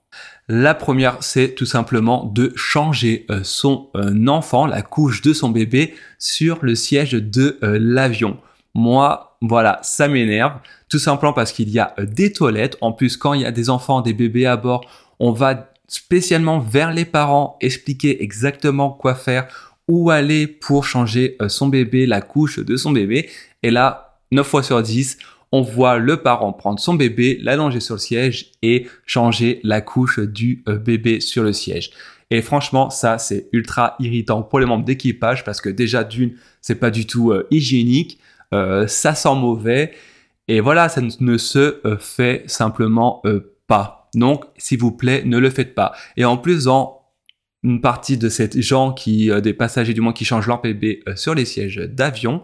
La 0.47 0.73
première, 0.73 1.17
c'est 1.21 1.53
tout 1.53 1.65
simplement 1.65 2.25
de 2.25 2.51
changer 2.55 3.25
euh, 3.29 3.41
son 3.43 3.89
enfant, 4.27 4.65
la 4.65 4.81
couche 4.81 5.21
de 5.21 5.31
son 5.33 5.49
bébé, 5.49 5.93
sur 6.17 6.59
le 6.61 6.73
siège 6.73 7.11
de 7.11 7.59
l'avion. 7.61 8.37
Moi, 8.73 9.37
voilà, 9.41 9.79
ça 9.83 10.07
m'énerve, 10.07 10.53
tout 10.89 10.97
simplement 10.97 11.33
parce 11.33 11.51
qu'il 11.51 11.69
y 11.69 11.77
a 11.77 11.93
des 11.99 12.33
toilettes. 12.33 12.77
En 12.81 12.93
plus, 12.93 13.15
quand 13.15 13.35
il 13.35 13.41
y 13.41 13.45
a 13.45 13.51
des 13.51 13.69
enfants, 13.69 14.01
des 14.01 14.13
bébés 14.13 14.47
à 14.47 14.57
bord, 14.57 14.85
on 15.19 15.31
va 15.31 15.71
spécialement 15.87 16.59
vers 16.59 16.93
les 16.93 17.05
parents 17.05 17.57
expliquer 17.61 18.23
exactement 18.23 18.89
quoi 18.89 19.13
faire, 19.13 19.47
où 19.87 20.09
aller 20.09 20.47
pour 20.47 20.85
changer 20.85 21.37
son 21.47 21.67
bébé, 21.67 22.07
la 22.07 22.21
couche 22.21 22.57
de 22.57 22.75
son 22.75 22.91
bébé. 22.91 23.29
Et 23.61 23.69
là, 23.69 24.17
9 24.31 24.47
fois 24.47 24.63
sur 24.63 24.81
10, 24.81 25.17
on 25.51 25.61
voit 25.61 25.97
le 25.97 26.17
parent 26.17 26.53
prendre 26.53 26.79
son 26.79 26.93
bébé, 26.93 27.39
l'allonger 27.41 27.79
sur 27.79 27.95
le 27.95 27.99
siège 27.99 28.51
et 28.61 28.87
changer 29.05 29.59
la 29.63 29.81
couche 29.81 30.19
du 30.19 30.63
euh, 30.67 30.77
bébé 30.77 31.19
sur 31.19 31.43
le 31.43 31.53
siège. 31.53 31.91
Et 32.29 32.41
franchement, 32.41 32.89
ça, 32.91 33.17
c'est 33.17 33.49
ultra 33.51 33.95
irritant 33.99 34.43
pour 34.43 34.59
les 34.59 34.67
membres 34.67 34.85
d'équipage 34.85 35.43
parce 35.43 35.61
que 35.61 35.69
déjà, 35.69 36.03
d'une, 36.03 36.35
c'est 36.61 36.75
pas 36.75 36.91
du 36.91 37.07
tout 37.07 37.31
euh, 37.31 37.47
hygiénique, 37.49 38.19
euh, 38.53 38.85
ça 38.85 39.15
sent 39.15 39.35
mauvais. 39.35 39.93
Et 40.47 40.59
voilà, 40.59 40.89
ça 40.89 41.01
ne 41.01 41.37
se 41.37 41.79
fait 41.99 42.43
simplement 42.47 43.21
pas. 43.67 44.09
Donc, 44.15 44.45
s'il 44.57 44.79
vous 44.79 44.91
plaît, 44.91 45.21
ne 45.23 45.37
le 45.37 45.51
faites 45.51 45.75
pas. 45.75 45.93
Et 46.17 46.25
en 46.25 46.37
plus, 46.37 46.63
dans 46.63 47.03
une 47.61 47.81
partie 47.81 48.17
de 48.17 48.29
ces 48.29 48.49
gens 48.59 48.91
qui, 48.91 49.29
des 49.43 49.53
passagers 49.53 49.93
du 49.93 50.01
moins 50.01 50.11
qui 50.11 50.25
changent 50.25 50.47
leur 50.47 50.59
bébé 50.59 51.03
sur 51.13 51.35
les 51.35 51.45
sièges 51.45 51.75
d'avion, 51.75 52.41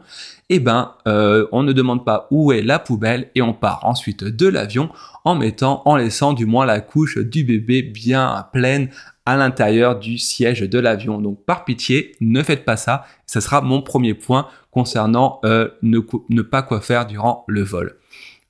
eh 0.50 0.60
ben, 0.60 0.94
euh, 1.08 1.48
on 1.52 1.64
ne 1.64 1.74
demande 1.74 2.06
pas 2.06 2.28
où 2.32 2.52
est 2.52 2.62
la 2.62 2.80
poubelle 2.80 3.30
et 3.36 3.42
on 3.42 3.54
part 3.54 3.86
ensuite 3.86 4.24
de 4.24 4.48
l'avion 4.48 4.90
en 5.24 5.36
mettant, 5.36 5.82
en 5.86 5.96
laissant 5.96 6.34
du 6.34 6.46
moins 6.46 6.66
la 6.66 6.82
couche 6.82 7.18
du 7.18 7.44
bébé 7.44 7.82
bien 7.82 8.46
pleine 8.54 8.90
à 9.25 9.36
l'intérieur 9.36 9.98
du 9.98 10.18
siège 10.20 10.62
de 10.62 10.80
l'avion. 10.80 11.20
Donc, 11.20 11.44
par 11.46 11.66
pitié, 11.66 12.16
ne 12.22 12.44
faites 12.44 12.64
pas 12.64 12.78
ça. 12.78 13.06
Ce 13.25 13.40
sera 13.40 13.62
mon 13.62 13.82
premier 13.82 14.14
point 14.14 14.48
concernant 14.70 15.40
ne, 15.44 16.00
ne, 16.30 16.42
pas 16.44 16.62
quoi 16.62 16.80
faire 16.80 17.08
durant 17.08 17.44
le 17.48 17.64
vol. 17.64 17.98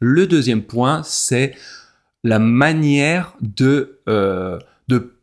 Le 0.02 0.28
deuxième 0.28 0.64
point, 0.64 1.02
c'est 1.04 1.56
la 2.25 2.40
manière 2.40 3.36
de, 3.40 4.02
de 4.06 5.16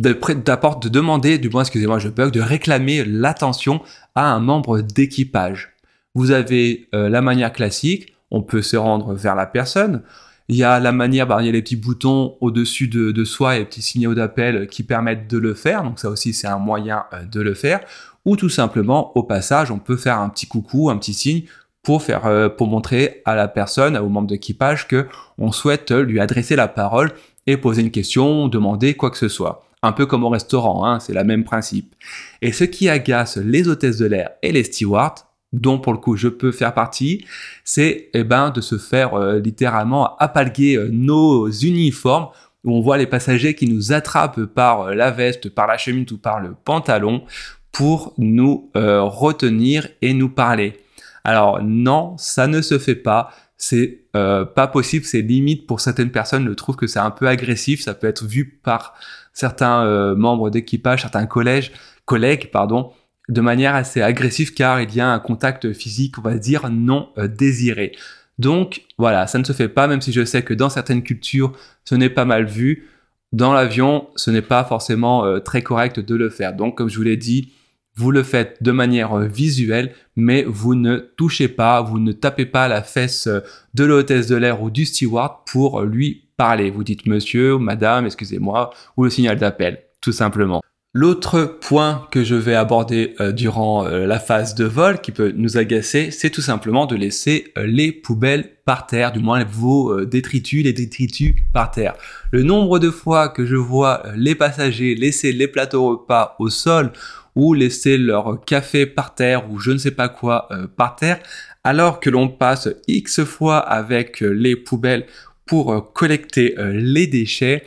de, 0.00 0.88
demander, 0.88 1.38
du 1.38 1.50
moins, 1.50 1.62
excusez-moi, 1.62 1.98
je 1.98 2.08
bug, 2.08 2.32
de 2.32 2.40
réclamer 2.40 3.04
l'attention 3.04 3.82
à 4.14 4.32
un 4.32 4.40
membre 4.40 4.80
d'équipage. 4.80 5.69
Vous 6.14 6.30
avez 6.30 6.88
euh, 6.94 7.08
la 7.08 7.22
manière 7.22 7.52
classique, 7.52 8.14
on 8.30 8.42
peut 8.42 8.62
se 8.62 8.76
rendre 8.76 9.14
vers 9.14 9.34
la 9.34 9.46
personne. 9.46 10.02
Il 10.48 10.56
y 10.56 10.64
a 10.64 10.80
la 10.80 10.90
manière, 10.90 11.28
il 11.40 11.46
y 11.46 11.48
a 11.48 11.52
les 11.52 11.62
petits 11.62 11.76
boutons 11.76 12.36
au-dessus 12.40 12.88
de, 12.88 13.24
soi 13.24 13.56
et 13.56 13.58
les 13.60 13.64
petits 13.64 13.82
signaux 13.82 14.14
d'appel 14.14 14.66
qui 14.66 14.82
permettent 14.82 15.28
de 15.28 15.38
le 15.38 15.54
faire. 15.54 15.84
Donc 15.84 16.00
ça 16.00 16.10
aussi, 16.10 16.32
c'est 16.34 16.48
un 16.48 16.58
moyen 16.58 17.04
euh, 17.12 17.24
de 17.24 17.40
le 17.40 17.54
faire. 17.54 17.80
Ou 18.24 18.36
tout 18.36 18.48
simplement, 18.48 19.16
au 19.16 19.22
passage, 19.22 19.70
on 19.70 19.78
peut 19.78 19.96
faire 19.96 20.18
un 20.18 20.28
petit 20.28 20.46
coucou, 20.46 20.90
un 20.90 20.96
petit 20.96 21.14
signe 21.14 21.44
pour 21.82 22.02
faire, 22.02 22.26
euh, 22.26 22.48
pour 22.48 22.66
montrer 22.66 23.22
à 23.24 23.34
la 23.34 23.48
personne, 23.48 23.96
au 23.96 24.08
membre 24.08 24.28
d'équipage 24.28 24.88
que 24.88 25.06
on 25.38 25.52
souhaite 25.52 25.92
lui 25.92 26.20
adresser 26.20 26.56
la 26.56 26.68
parole 26.68 27.12
et 27.46 27.56
poser 27.56 27.82
une 27.82 27.90
question, 27.90 28.48
demander 28.48 28.94
quoi 28.94 29.10
que 29.10 29.16
ce 29.16 29.28
soit 29.28 29.64
un 29.82 29.92
peu 29.92 30.06
comme 30.06 30.24
au 30.24 30.28
restaurant, 30.28 30.84
hein, 30.84 31.00
c'est 31.00 31.14
le 31.14 31.24
même 31.24 31.44
principe. 31.44 31.94
Et 32.42 32.52
ce 32.52 32.64
qui 32.64 32.88
agace 32.88 33.36
les 33.38 33.68
hôtesses 33.68 33.96
de 33.96 34.06
l'air 34.06 34.30
et 34.42 34.52
les 34.52 34.64
stewards, 34.64 35.29
dont 35.52 35.78
pour 35.78 35.92
le 35.92 35.98
coup 35.98 36.16
je 36.16 36.28
peux 36.28 36.52
faire 36.52 36.74
partie, 36.74 37.24
c'est 37.64 38.10
eh 38.14 38.24
ben, 38.24 38.50
de 38.50 38.60
se 38.60 38.78
faire 38.78 39.14
euh, 39.14 39.38
littéralement 39.38 40.16
appalguer 40.16 40.76
euh, 40.76 40.88
nos 40.90 41.50
uniformes 41.50 42.28
où 42.64 42.76
on 42.76 42.80
voit 42.80 42.98
les 42.98 43.06
passagers 43.06 43.54
qui 43.54 43.66
nous 43.66 43.92
attrapent 43.92 44.44
par 44.44 44.82
euh, 44.82 44.94
la 44.94 45.10
veste, 45.10 45.48
par 45.50 45.66
la 45.66 45.78
chemise 45.78 46.12
ou 46.12 46.18
par 46.18 46.40
le 46.40 46.54
pantalon 46.64 47.24
pour 47.72 48.14
nous 48.18 48.68
retenir 48.74 49.86
et 50.02 50.12
nous 50.12 50.28
parler. 50.28 50.80
Alors 51.22 51.62
non, 51.62 52.16
ça 52.18 52.48
ne 52.48 52.62
se 52.62 52.80
fait 52.80 52.96
pas. 52.96 53.30
C'est 53.56 54.00
pas 54.12 54.66
possible, 54.72 55.04
c'est 55.04 55.22
limite 55.22 55.68
pour 55.68 55.80
certaines 55.80 56.10
personnes 56.10 56.46
le 56.46 56.56
trouvent 56.56 56.74
que 56.74 56.88
c'est 56.88 56.98
un 56.98 57.12
peu 57.12 57.28
agressif, 57.28 57.80
ça 57.80 57.94
peut 57.94 58.08
être 58.08 58.24
vu 58.24 58.58
par 58.64 58.94
certains 59.32 59.84
euh, 59.84 60.14
membres 60.14 60.50
d'équipage, 60.50 61.02
certains 61.02 61.26
collèges, 61.26 61.72
collègues, 62.04 62.50
pardon, 62.50 62.92
de 63.30 63.40
manière 63.40 63.74
assez 63.74 64.02
agressive 64.02 64.52
car 64.52 64.80
il 64.80 64.94
y 64.94 65.00
a 65.00 65.08
un 65.08 65.20
contact 65.20 65.72
physique, 65.72 66.18
on 66.18 66.22
va 66.22 66.36
dire, 66.36 66.68
non 66.68 67.10
euh, 67.16 67.28
désiré. 67.28 67.92
Donc 68.38 68.82
voilà, 68.98 69.26
ça 69.26 69.38
ne 69.38 69.44
se 69.44 69.52
fait 69.52 69.68
pas, 69.68 69.86
même 69.86 70.00
si 70.00 70.12
je 70.12 70.24
sais 70.24 70.42
que 70.42 70.54
dans 70.54 70.68
certaines 70.68 71.02
cultures, 71.02 71.52
ce 71.84 71.94
n'est 71.94 72.10
pas 72.10 72.24
mal 72.24 72.46
vu. 72.46 72.88
Dans 73.32 73.52
l'avion, 73.52 74.08
ce 74.16 74.30
n'est 74.30 74.42
pas 74.42 74.64
forcément 74.64 75.24
euh, 75.24 75.38
très 75.38 75.62
correct 75.62 76.00
de 76.00 76.14
le 76.16 76.28
faire. 76.28 76.54
Donc 76.54 76.76
comme 76.76 76.88
je 76.88 76.96
vous 76.96 77.04
l'ai 77.04 77.16
dit, 77.16 77.52
vous 77.94 78.10
le 78.10 78.22
faites 78.22 78.62
de 78.62 78.72
manière 78.72 79.16
visuelle, 79.18 79.92
mais 80.16 80.42
vous 80.42 80.74
ne 80.74 80.96
touchez 80.96 81.48
pas, 81.48 81.82
vous 81.82 81.98
ne 81.98 82.12
tapez 82.12 82.46
pas 82.46 82.66
la 82.66 82.82
fesse 82.82 83.28
de 83.74 83.84
l'hôtesse 83.84 84.26
de 84.26 84.36
l'air 84.36 84.62
ou 84.62 84.70
du 84.70 84.86
steward 84.86 85.44
pour 85.46 85.82
lui 85.82 86.28
parler. 86.36 86.70
Vous 86.70 86.82
dites 86.82 87.06
monsieur, 87.06 87.58
madame, 87.58 88.06
excusez-moi, 88.06 88.70
ou 88.96 89.04
le 89.04 89.10
signal 89.10 89.38
d'appel, 89.38 89.82
tout 90.00 90.12
simplement. 90.12 90.62
L'autre 90.92 91.44
point 91.44 92.08
que 92.10 92.24
je 92.24 92.34
vais 92.34 92.56
aborder 92.56 93.14
euh, 93.20 93.30
durant 93.30 93.86
euh, 93.86 94.08
la 94.08 94.18
phase 94.18 94.56
de 94.56 94.64
vol 94.64 95.00
qui 95.00 95.12
peut 95.12 95.32
nous 95.36 95.56
agacer, 95.56 96.10
c'est 96.10 96.30
tout 96.30 96.40
simplement 96.40 96.86
de 96.86 96.96
laisser 96.96 97.52
euh, 97.56 97.64
les 97.64 97.92
poubelles 97.92 98.56
par 98.64 98.88
terre, 98.88 99.12
du 99.12 99.20
moins 99.20 99.44
vos 99.44 100.04
détritus, 100.04 100.64
les 100.64 100.72
détritus 100.72 101.36
par 101.54 101.70
terre. 101.70 101.94
Le 102.32 102.42
nombre 102.42 102.80
de 102.80 102.90
fois 102.90 103.28
que 103.28 103.46
je 103.46 103.54
vois 103.54 104.02
les 104.16 104.34
passagers 104.34 104.96
laisser 104.96 105.32
les 105.32 105.46
plateaux 105.46 105.90
repas 105.90 106.34
au 106.40 106.50
sol 106.50 106.90
ou 107.36 107.54
laisser 107.54 107.96
leur 107.96 108.44
café 108.44 108.84
par 108.84 109.14
terre 109.14 109.48
ou 109.48 109.60
je 109.60 109.70
ne 109.70 109.78
sais 109.78 109.92
pas 109.92 110.08
quoi 110.08 110.48
par 110.76 110.96
terre, 110.96 111.20
alors 111.62 112.00
que 112.00 112.10
l'on 112.10 112.28
passe 112.28 112.68
X 112.88 113.22
fois 113.22 113.58
avec 113.58 114.20
les 114.20 114.56
poubelles 114.56 115.06
pour 115.46 115.92
collecter 115.92 116.54
les 116.58 117.06
déchets. 117.06 117.64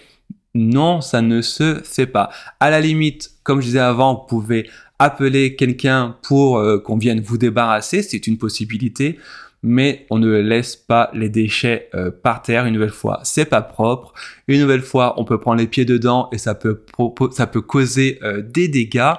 Non, 0.56 1.02
ça 1.02 1.22
ne 1.22 1.42
se 1.42 1.82
fait 1.84 2.08
pas. 2.08 2.30
À 2.60 2.70
la 2.70 2.80
limite, 2.80 3.32
comme 3.44 3.60
je 3.60 3.68
disais 3.68 3.80
avant, 3.80 4.16
vous 4.16 4.28
pouvez 4.28 4.70
appeler 5.00 5.56
quelqu'un 5.56 6.18
pour 6.22 6.58
euh, 6.58 6.80
qu'on 6.80 6.98
vienne 6.98 7.22
vous 7.22 7.38
débarrasser, 7.38 8.04
c'est 8.04 8.28
une 8.28 8.38
possibilité, 8.38 9.18
mais 9.64 10.06
on 10.10 10.20
ne 10.20 10.30
laisse 10.30 10.76
pas 10.76 11.10
les 11.14 11.30
déchets 11.30 11.90
par 12.22 12.42
terre 12.42 12.66
une 12.66 12.74
nouvelle 12.74 12.90
fois. 12.90 13.22
C'est 13.24 13.46
pas 13.46 13.62
propre. 13.62 14.14
Une 14.50 14.60
nouvelle 14.60 14.82
fois, 14.82 15.14
on 15.18 15.24
peut 15.24 15.40
prendre 15.40 15.58
les 15.58 15.68
pieds 15.68 15.86
dedans 15.86 16.28
et 16.34 16.38
ça 16.38 16.54
peut 16.54 16.86
ça 17.32 17.48
peut 17.48 17.62
causer 17.62 18.20
des 18.44 18.68
dégâts. 18.68 19.14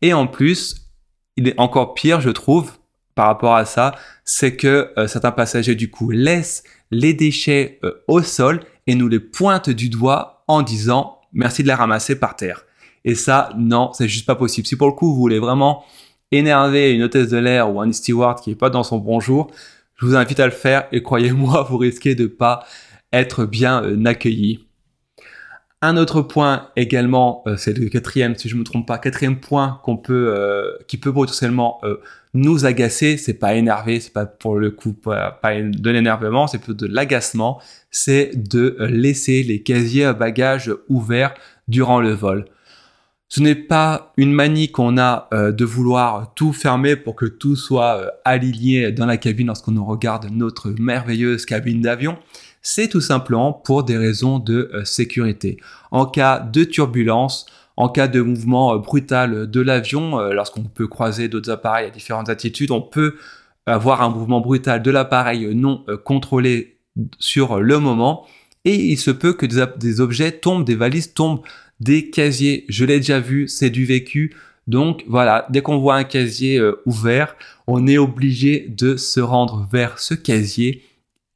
Et 0.00 0.14
en 0.14 0.26
plus, 0.26 0.88
il 1.36 1.48
est 1.48 1.60
encore 1.60 1.92
pire, 1.92 2.22
je 2.22 2.30
trouve, 2.30 2.72
par 3.14 3.26
rapport 3.26 3.56
à 3.56 3.66
ça, 3.66 3.94
c'est 4.24 4.56
que 4.56 4.90
certains 5.06 5.32
passagers 5.32 5.74
du 5.74 5.90
coup 5.90 6.08
laissent 6.10 6.62
les 6.94 7.12
déchets 7.12 7.78
euh, 7.84 7.92
au 8.08 8.22
sol 8.22 8.60
et 8.86 8.94
nous 8.94 9.08
les 9.08 9.20
pointe 9.20 9.70
du 9.70 9.88
doigt 9.88 10.44
en 10.48 10.62
disant 10.62 11.20
merci 11.32 11.62
de 11.62 11.68
les 11.68 11.74
ramasser 11.74 12.18
par 12.18 12.36
terre. 12.36 12.64
Et 13.04 13.14
ça, 13.14 13.50
non, 13.56 13.92
c'est 13.92 14.08
juste 14.08 14.26
pas 14.26 14.34
possible. 14.34 14.66
Si 14.66 14.76
pour 14.76 14.88
le 14.88 14.94
coup 14.94 15.08
vous 15.12 15.20
voulez 15.20 15.38
vraiment 15.38 15.84
énerver 16.30 16.92
une 16.92 17.02
hôtesse 17.02 17.28
de 17.28 17.38
l'air 17.38 17.72
ou 17.72 17.80
un 17.80 17.92
steward 17.92 18.40
qui 18.40 18.52
est 18.52 18.56
pas 18.56 18.70
dans 18.70 18.82
son 18.82 18.98
bonjour, 18.98 19.50
je 19.96 20.06
vous 20.06 20.16
invite 20.16 20.40
à 20.40 20.46
le 20.46 20.52
faire 20.52 20.86
et 20.92 21.02
croyez-moi, 21.02 21.62
vous 21.70 21.78
risquez 21.78 22.14
de 22.14 22.26
pas 22.26 22.64
être 23.12 23.44
bien 23.44 23.82
euh, 23.82 24.04
accueilli. 24.04 24.66
Un 25.86 25.98
autre 25.98 26.22
point 26.22 26.68
également, 26.76 27.42
euh, 27.46 27.56
c'est 27.58 27.76
le 27.76 27.90
quatrième, 27.90 28.36
si 28.36 28.48
je 28.48 28.56
me 28.56 28.64
trompe 28.64 28.86
pas, 28.86 28.96
quatrième 28.96 29.38
point 29.38 29.80
qu'on 29.82 29.98
peut, 29.98 30.34
qui 30.88 30.96
peut 30.96 31.12
potentiellement 31.12 31.80
nous 32.32 32.64
agacer, 32.64 33.18
c'est 33.18 33.34
pas 33.34 33.54
énerver, 33.54 34.00
c'est 34.00 34.12
pas 34.12 34.24
pour 34.24 34.56
le 34.56 34.70
coup 34.70 34.94
pas, 34.94 35.38
de 35.44 35.90
l'énervement, 35.90 36.46
c'est 36.46 36.58
plutôt 36.58 36.86
de 36.86 36.92
l'agacement, 36.92 37.60
c'est 37.90 38.30
de 38.34 38.76
laisser 38.80 39.42
les 39.42 39.62
casiers 39.62 40.06
à 40.06 40.14
bagages 40.14 40.72
ouverts 40.88 41.34
durant 41.68 42.00
le 42.00 42.12
vol. 42.12 42.46
Ce 43.34 43.40
n'est 43.40 43.56
pas 43.56 44.12
une 44.16 44.32
manie 44.32 44.70
qu'on 44.70 44.96
a 44.96 45.28
euh, 45.34 45.50
de 45.50 45.64
vouloir 45.64 46.34
tout 46.34 46.52
fermer 46.52 46.94
pour 46.94 47.16
que 47.16 47.26
tout 47.26 47.56
soit 47.56 47.96
euh, 47.96 48.08
aligné 48.24 48.92
dans 48.92 49.06
la 49.06 49.16
cabine 49.16 49.48
lorsqu'on 49.48 49.82
regarde 49.84 50.28
notre 50.30 50.70
merveilleuse 50.70 51.44
cabine 51.44 51.80
d'avion. 51.80 52.16
C'est 52.64 52.88
tout 52.88 53.00
simplement 53.00 53.52
pour 53.52 53.84
des 53.84 53.96
raisons 53.96 54.40
de 54.40 54.70
euh, 54.74 54.84
sécurité. 54.84 55.58
En 55.92 56.06
cas 56.06 56.40
de 56.40 56.64
turbulence, 56.64 57.46
en 57.76 57.88
cas 57.88 58.08
de 58.08 58.20
mouvement 58.20 58.74
euh, 58.74 58.78
brutal 58.78 59.50
de 59.50 59.60
l'avion, 59.60 60.18
euh, 60.18 60.32
lorsqu'on 60.32 60.62
peut 60.62 60.86
croiser 60.86 61.28
d'autres 61.28 61.50
appareils 61.50 61.86
à 61.86 61.90
différentes 61.90 62.28
attitudes, 62.28 62.70
on 62.70 62.80
peut 62.80 63.16
avoir 63.66 64.02
un 64.02 64.10
mouvement 64.10 64.40
brutal 64.40 64.82
de 64.82 64.90
l'appareil 64.90 65.54
non 65.54 65.84
euh, 65.88 65.96
contrôlé 65.96 66.76
sur 67.18 67.60
le 67.60 67.78
moment. 67.78 68.26
Et 68.64 68.76
il 68.76 68.98
se 68.98 69.10
peut 69.10 69.34
que 69.34 69.46
des, 69.46 70.00
objets 70.00 70.32
tombent, 70.32 70.64
des 70.64 70.74
valises 70.74 71.12
tombent, 71.12 71.42
des 71.80 72.08
casiers. 72.10 72.64
Je 72.68 72.84
l'ai 72.84 72.98
déjà 72.98 73.20
vu, 73.20 73.48
c'est 73.48 73.70
du 73.70 73.84
vécu. 73.84 74.34
Donc 74.68 75.04
voilà, 75.06 75.46
dès 75.50 75.60
qu'on 75.60 75.76
voit 75.76 75.96
un 75.96 76.04
casier 76.04 76.62
ouvert, 76.86 77.36
on 77.66 77.86
est 77.86 77.98
obligé 77.98 78.66
de 78.66 78.96
se 78.96 79.20
rendre 79.20 79.68
vers 79.70 79.98
ce 79.98 80.14
casier 80.14 80.82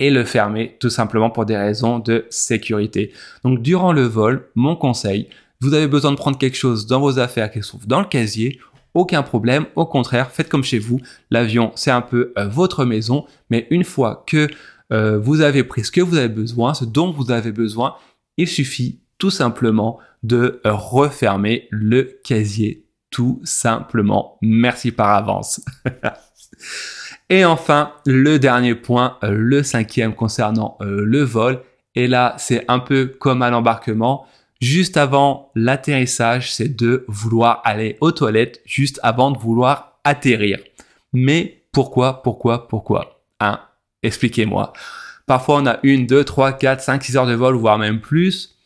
et 0.00 0.10
le 0.10 0.24
fermer 0.24 0.76
tout 0.80 0.90
simplement 0.90 1.30
pour 1.30 1.44
des 1.44 1.56
raisons 1.56 1.98
de 1.98 2.26
sécurité. 2.30 3.12
Donc 3.44 3.62
durant 3.62 3.92
le 3.92 4.02
vol, 4.02 4.48
mon 4.54 4.76
conseil, 4.76 5.28
vous 5.60 5.74
avez 5.74 5.88
besoin 5.88 6.12
de 6.12 6.16
prendre 6.16 6.38
quelque 6.38 6.56
chose 6.56 6.86
dans 6.86 7.00
vos 7.00 7.18
affaires 7.18 7.50
qui 7.50 7.62
se 7.62 7.68
trouve 7.68 7.86
dans 7.86 8.00
le 8.00 8.06
casier, 8.06 8.60
aucun 8.94 9.22
problème. 9.22 9.66
Au 9.76 9.86
contraire, 9.86 10.30
faites 10.30 10.48
comme 10.48 10.64
chez 10.64 10.78
vous. 10.78 11.00
L'avion, 11.30 11.72
c'est 11.74 11.90
un 11.90 12.00
peu 12.00 12.32
euh, 12.38 12.48
votre 12.48 12.84
maison, 12.84 13.26
mais 13.50 13.66
une 13.70 13.84
fois 13.84 14.24
que 14.26 14.48
euh, 14.92 15.18
vous 15.18 15.40
avez 15.40 15.64
pris 15.64 15.84
ce 15.84 15.90
que 15.90 16.00
vous 16.00 16.16
avez 16.16 16.28
besoin, 16.28 16.74
ce 16.74 16.84
dont 16.84 17.10
vous 17.10 17.30
avez 17.30 17.52
besoin, 17.52 17.96
il 18.36 18.48
suffit 18.48 19.00
tout 19.18 19.30
simplement 19.30 19.98
de 20.22 20.60
euh, 20.64 20.72
refermer 20.72 21.68
le 21.70 22.18
casier. 22.24 22.84
Tout 23.10 23.40
simplement. 23.42 24.38
Merci 24.42 24.92
par 24.92 25.10
avance. 25.10 25.60
Et 27.30 27.44
enfin, 27.44 27.92
le 28.06 28.38
dernier 28.38 28.74
point, 28.74 29.18
euh, 29.22 29.32
le 29.32 29.62
cinquième 29.62 30.14
concernant 30.14 30.78
euh, 30.80 31.04
le 31.04 31.22
vol. 31.22 31.60
Et 31.94 32.06
là, 32.06 32.34
c'est 32.38 32.64
un 32.68 32.78
peu 32.78 33.06
comme 33.06 33.42
à 33.42 33.50
l'embarquement. 33.50 34.26
Juste 34.60 34.96
avant 34.96 35.50
l'atterrissage, 35.54 36.52
c'est 36.52 36.74
de 36.74 37.04
vouloir 37.06 37.60
aller 37.64 37.96
aux 38.00 38.12
toilettes 38.12 38.60
juste 38.64 38.98
avant 39.02 39.30
de 39.30 39.38
vouloir 39.38 39.98
atterrir. 40.04 40.58
Mais 41.12 41.62
pourquoi, 41.72 42.22
pourquoi, 42.22 42.66
pourquoi? 42.66 43.20
Hein 43.40 43.60
Expliquez-moi. 44.02 44.72
Parfois, 45.26 45.56
on 45.56 45.66
a 45.66 45.78
une, 45.82 46.06
deux, 46.06 46.24
trois, 46.24 46.52
quatre, 46.52 46.80
cinq, 46.80 47.04
six 47.04 47.16
heures 47.16 47.26
de 47.26 47.34
vol, 47.34 47.54
voire 47.54 47.78
même 47.78 48.00
plus. 48.00 48.56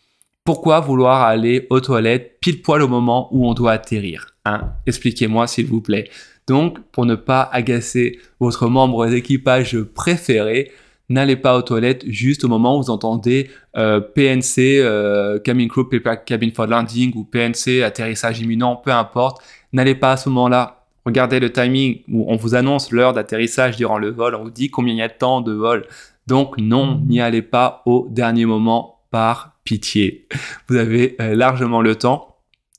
Pourquoi 0.45 0.81
vouloir 0.81 1.23
aller 1.23 1.67
aux 1.71 1.81
toilettes 1.81 2.39
pile 2.41 2.63
poil 2.63 2.83
au 2.83 2.89
moment 2.89 3.29
où 3.33 3.49
on 3.49 3.55
doit 3.55 3.73
atterrir? 3.73 4.29
Hein 4.45 4.73
Expliquez-moi, 4.87 5.47
s'il 5.47 5.67
vous 5.67 5.81
plaît. 5.81 6.09
Donc, 6.47 6.79
pour 6.93 7.07
ne 7.07 7.15
pas 7.15 7.49
agacer 7.53 8.19
votre 8.41 8.69
membre 8.69 9.07
d'équipage 9.07 9.81
préféré, 9.81 10.73
n'allez 11.09 11.37
pas 11.37 11.57
aux 11.57 11.63
toilettes 11.63 12.05
juste 12.07 12.45
au 12.45 12.49
moment 12.49 12.77
où 12.77 12.83
vous 12.83 12.91
entendez 12.91 13.51
euh, 13.77 14.01
PNC, 14.01 14.81
euh, 14.81 15.39
Cabin 15.39 15.69
Crew 15.69 15.89
Prepare 15.89 16.25
Cabin 16.25 16.51
for 16.55 16.67
Landing 16.67 17.13
ou 17.15 17.25
PNC, 17.25 17.83
atterrissage 17.83 18.41
imminent, 18.41 18.77
peu 18.77 18.91
importe. 18.91 19.43
N'allez 19.73 19.95
pas 19.95 20.13
à 20.13 20.17
ce 20.17 20.29
moment-là. 20.29 20.85
Regardez 21.05 21.41
le 21.41 21.51
timing 21.51 22.03
où 22.09 22.27
on 22.29 22.37
vous 22.37 22.55
annonce 22.55 22.93
l'heure 22.93 23.13
d'atterrissage 23.13 23.77
durant 23.77 23.99
le 23.99 24.11
vol, 24.11 24.35
on 24.37 24.45
vous 24.45 24.51
dit 24.51 24.71
combien 24.71 24.95
il 24.95 24.99
y 24.99 25.03
a 25.03 25.09
de 25.09 25.15
temps 25.15 25.41
de 25.41 25.53
vol. 25.53 25.87
Donc 26.27 26.57
non, 26.59 27.01
n'y 27.09 27.21
allez 27.21 27.43
pas 27.43 27.83
au 27.87 28.07
dernier 28.09 28.47
moment 28.47 29.01
par 29.11 29.57
pitié. 29.65 30.29
Vous 30.69 30.77
avez 30.77 31.17
euh, 31.21 31.35
largement 31.35 31.83
le 31.83 31.97
temps. 31.97 32.37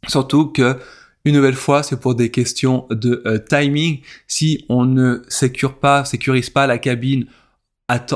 Surtout 0.08 0.48
que 0.48 0.77
une 1.25 1.35
nouvelle 1.35 1.55
fois, 1.55 1.83
c'est 1.83 1.99
pour 1.99 2.15
des 2.15 2.29
questions 2.31 2.85
de 2.89 3.23
euh, 3.25 3.37
timing. 3.37 4.01
Si 4.27 4.65
on 4.69 4.85
ne 4.85 5.21
sécurise 5.29 6.49
pas 6.49 6.67
la 6.67 6.77
cabine 6.77 7.27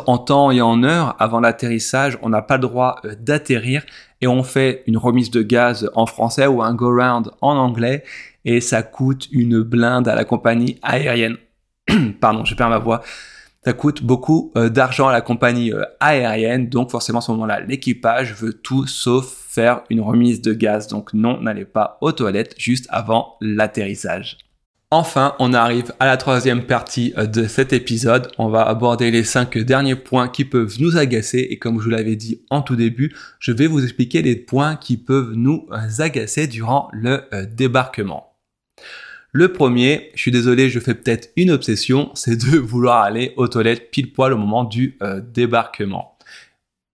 en 0.06 0.18
temps 0.18 0.52
et 0.52 0.62
en 0.62 0.84
heure 0.84 1.16
avant 1.20 1.40
l'atterrissage, 1.40 2.18
on 2.22 2.30
n'a 2.30 2.42
pas 2.42 2.56
le 2.56 2.62
droit 2.62 2.98
euh, 3.06 3.16
d'atterrir 3.20 3.86
et 4.22 4.28
on 4.28 4.44
fait 4.44 4.84
une 4.88 4.98
remise 4.98 5.32
de 5.32 5.42
gaz 5.42 5.90
en 5.94 6.06
français 6.06 6.48
ou 6.48 6.62
un 6.62 6.74
go-round 6.74 7.32
en 7.42 7.56
anglais 7.56 8.04
et 8.44 8.62
ça 8.62 8.84
coûte 8.84 9.28
une 9.32 9.62
blinde 9.62 10.08
à 10.08 10.16
la 10.16 10.26
compagnie 10.26 10.80
aérienne. 10.82 11.38
Pardon, 12.22 12.44
je 12.44 12.56
perds 12.56 12.70
ma 12.70 12.80
voix 12.80 13.02
ça 13.68 13.74
coûte 13.74 14.02
beaucoup 14.02 14.54
euh, 14.56 14.70
d'argent 14.70 15.10
à 15.10 15.12
la 15.12 15.20
compagnie 15.20 15.74
euh, 15.74 15.84
aérienne, 16.00 16.70
donc 16.70 16.90
forcément 16.90 17.20
à 17.20 17.22
ce 17.22 17.32
moment-là, 17.32 17.60
l'équipage 17.60 18.34
veut 18.34 18.54
tout 18.54 18.88
sauf 18.88 19.28
faire 19.28 19.82
une 19.90 20.00
remise 20.00 20.42
de 20.42 20.54
gaz. 20.54 20.88
Donc 20.88 21.14
non, 21.14 21.42
n'allez 21.42 21.66
pas 21.66 21.98
aux 22.00 22.14
toilettes 22.14 22.56
juste 22.58 22.88
avant 22.90 23.36
l'atterrissage. 23.42 24.38
Enfin, 24.90 25.36
on 25.40 25.54
arrive 25.54 25.92
à 26.00 26.06
la 26.06 26.16
troisième 26.16 26.66
partie 26.66 27.14
euh, 27.18 27.26
de 27.26 27.46
cet 27.46 27.74
épisode. 27.74 28.32
On 28.38 28.48
va 28.48 28.66
aborder 28.66 29.12
les 29.12 29.26
cinq 29.26 29.58
derniers 29.58 29.98
points 29.98 30.30
qui 30.30 30.46
peuvent 30.46 30.78
nous 30.80 30.96
agacer. 30.96 31.46
Et 31.50 31.60
comme 31.60 31.78
je 31.80 31.84
vous 31.84 31.90
l'avais 31.90 32.16
dit 32.16 32.46
en 32.50 32.62
tout 32.62 32.78
début, 32.78 33.14
je 33.40 33.52
vais 33.52 33.68
vous 33.68 33.84
expliquer 33.84 34.22
les 34.22 34.38
points 34.38 34.78
qui 34.78 34.96
peuvent 34.96 35.34
nous 35.34 35.68
agacer 36.00 36.48
durant 36.48 36.88
le 36.94 37.28
débarquement. 37.52 38.38
Le 39.38 39.54
premier, 39.54 40.10
je 40.16 40.22
suis 40.22 40.32
désolé, 40.32 40.72
je 40.72 40.80
fais 40.80 40.96
peut-être 40.96 41.30
une 41.36 41.52
obsession, 41.52 42.10
c'est 42.16 42.38
de 42.38 42.58
vouloir 42.58 43.04
aller 43.04 43.34
aux 43.38 43.48
toilettes 43.48 43.92
pile 43.92 44.12
poil 44.12 44.34
au 44.34 44.38
moment 44.38 44.64
du 44.64 44.98
euh, 45.04 45.22
débarquement. 45.22 46.18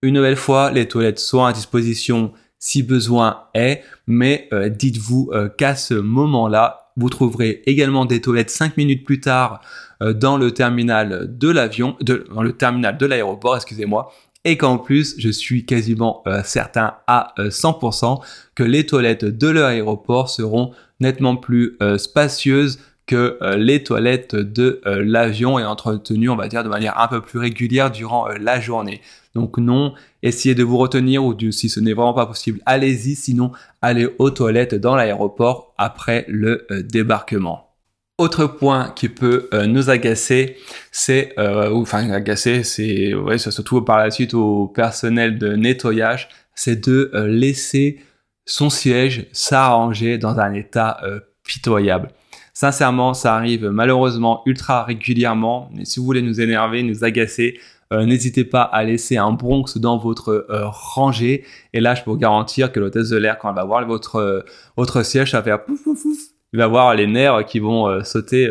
Une 0.02 0.16
nouvelle 0.16 0.36
fois, 0.36 0.70
les 0.70 0.86
toilettes 0.86 1.20
sont 1.20 1.46
à 1.46 1.54
disposition 1.54 2.34
si 2.60 2.84
besoin 2.84 3.46
est, 3.54 3.82
mais 4.08 4.50
euh, 4.52 4.68
dites-vous 4.68 5.30
euh, 5.32 5.48
qu'à 5.48 5.78
ce 5.78 5.94
moment-là, 5.94 6.92
vous 6.98 7.08
trouverez 7.08 7.62
également 7.66 8.04
des 8.04 8.20
toilettes 8.20 8.50
5 8.50 8.76
minutes 8.76 9.06
plus 9.06 9.22
tard 9.22 9.62
dans 10.02 10.36
le 10.36 10.52
terminal 10.52 11.38
de 11.38 11.50
l'avion, 11.50 11.96
dans 12.02 12.44
le 12.44 12.52
terminal 12.52 12.98
de 12.98 13.06
l'aéroport, 13.06 13.56
excusez-moi, 13.56 14.12
et 14.44 14.58
qu'en 14.58 14.78
plus, 14.78 15.16
je 15.18 15.30
suis 15.30 15.66
quasiment 15.66 16.24
certain 16.44 16.96
à 17.08 17.34
100% 17.38 18.22
que 18.54 18.64
les 18.64 18.86
toilettes 18.86 19.24
de 19.24 19.48
l'aéroport 19.48 20.30
seront 20.30 20.74
nettement 21.04 21.36
plus 21.36 21.78
euh, 21.82 22.00
spacieuse 22.00 22.80
que 23.06 23.38
euh, 23.42 23.58
les 23.58 23.84
toilettes 23.84 24.36
de 24.36 24.82
euh, 24.88 25.04
l'avion 25.06 25.60
et 25.60 25.66
entretenues, 25.66 26.30
on 26.30 26.36
va 26.36 26.48
dire, 26.48 26.64
de 26.64 26.70
manière 26.70 27.00
un 27.00 27.08
peu 27.08 27.22
plus 27.22 27.38
régulière 27.38 27.92
durant 27.92 28.28
la 28.30 28.60
journée. 28.60 29.02
Donc 29.36 29.58
non, 29.58 29.94
essayez 30.24 30.56
de 30.56 30.64
vous 30.64 30.78
retenir 30.78 31.24
ou 31.24 31.36
si 31.52 31.70
ce 31.70 31.80
n'est 31.80 31.94
vraiment 31.94 32.14
pas 32.14 32.26
possible, 32.26 32.60
allez-y, 32.66 33.16
sinon 33.16 33.52
allez 33.82 34.08
aux 34.20 34.30
toilettes 34.30 34.76
dans 34.76 34.96
l'aéroport 34.96 35.74
après 35.78 36.26
le 36.28 36.66
débarquement. 36.70 37.72
Autre 38.20 38.46
point 38.46 38.94
qui 38.96 39.10
peut 39.10 39.50
nous 39.66 39.90
agacer, 39.90 40.58
c'est, 40.92 41.34
enfin 41.38 42.12
agacer, 42.12 42.64
c'est, 42.64 43.16
ouais, 43.16 43.40
ça 43.40 43.50
se 43.50 43.64
trouve 43.64 43.84
par 43.84 43.98
la 43.98 44.12
suite 44.12 44.36
au 44.36 44.68
personnel 44.68 45.40
de 45.40 45.56
nettoyage, 45.56 46.30
c'est 46.54 46.88
de 46.88 47.10
laisser 47.26 47.98
son 48.46 48.70
siège 48.70 49.28
s'arranger 49.32 50.18
dans 50.18 50.40
un 50.40 50.54
état 50.54 50.98
euh, 51.04 51.20
pitoyable. 51.44 52.10
Sincèrement, 52.54 53.14
ça 53.14 53.36
arrive 53.36 53.70
malheureusement 53.70 54.44
ultra 54.46 54.84
régulièrement. 54.84 55.70
Et 55.80 55.86
si 55.86 56.00
vous 56.00 56.06
voulez 56.06 56.22
nous 56.22 56.40
énerver, 56.40 56.84
nous 56.84 57.04
agacer, 57.04 57.60
euh, 57.92 58.06
n'hésitez 58.06 58.44
pas 58.44 58.62
à 58.62 58.84
laisser 58.84 59.18
un 59.18 59.32
Bronx 59.32 59.78
dans 59.78 59.98
votre 59.98 60.46
euh, 60.50 60.68
rangée. 60.68 61.46
Et 61.74 61.80
là, 61.80 61.96
je 61.96 62.04
peux 62.04 62.12
vous 62.12 62.18
garantir 62.18 62.72
que 62.72 62.80
l'hôtesse 62.80 63.10
de 63.10 63.18
l'air, 63.18 63.40
quand 63.40 63.50
elle 63.50 63.56
va 63.56 63.64
voir 63.64 63.86
votre, 63.88 64.46
votre 64.78 65.04
siège, 65.04 65.32
ça 65.32 65.38
va 65.38 65.44
faire 65.44 65.66
pouf 65.66 65.84
pouf 65.84 66.02
pouf. 66.02 66.18
Il 66.54 66.60
va 66.60 66.68
voir 66.68 66.94
les 66.94 67.08
nerfs 67.08 67.46
qui 67.46 67.58
vont 67.58 68.04
sauter, 68.04 68.48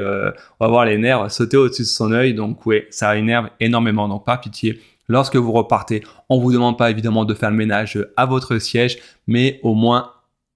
on 0.59 0.64
va 0.64 0.68
voir 0.68 0.85
les 0.85 0.98
nerfs 0.98 1.31
sauter 1.31 1.57
au-dessus 1.57 1.83
de 1.83 1.87
son 1.87 2.11
œil. 2.11 2.35
Donc 2.35 2.66
oui, 2.66 2.83
ça 2.90 3.16
énerve 3.16 3.50
énormément. 3.61 4.09
Donc 4.09 4.26
pas 4.26 4.38
pitié, 4.38 4.81
Lorsque 5.09 5.37
vous 5.37 5.53
repartez, 5.53 6.03
on 6.29 6.38
vous 6.38 6.53
demande 6.53 6.79
pas 6.79 6.91
évidemment 6.91 7.25
de 7.25 7.35
faire 7.35 7.51
le 7.51 7.57
ménage 7.57 7.99
à 8.17 8.27
votre 8.27 8.59
siège, 8.59 8.99
mais 9.27 9.61
au 9.62 9.75
moins 9.75 10.12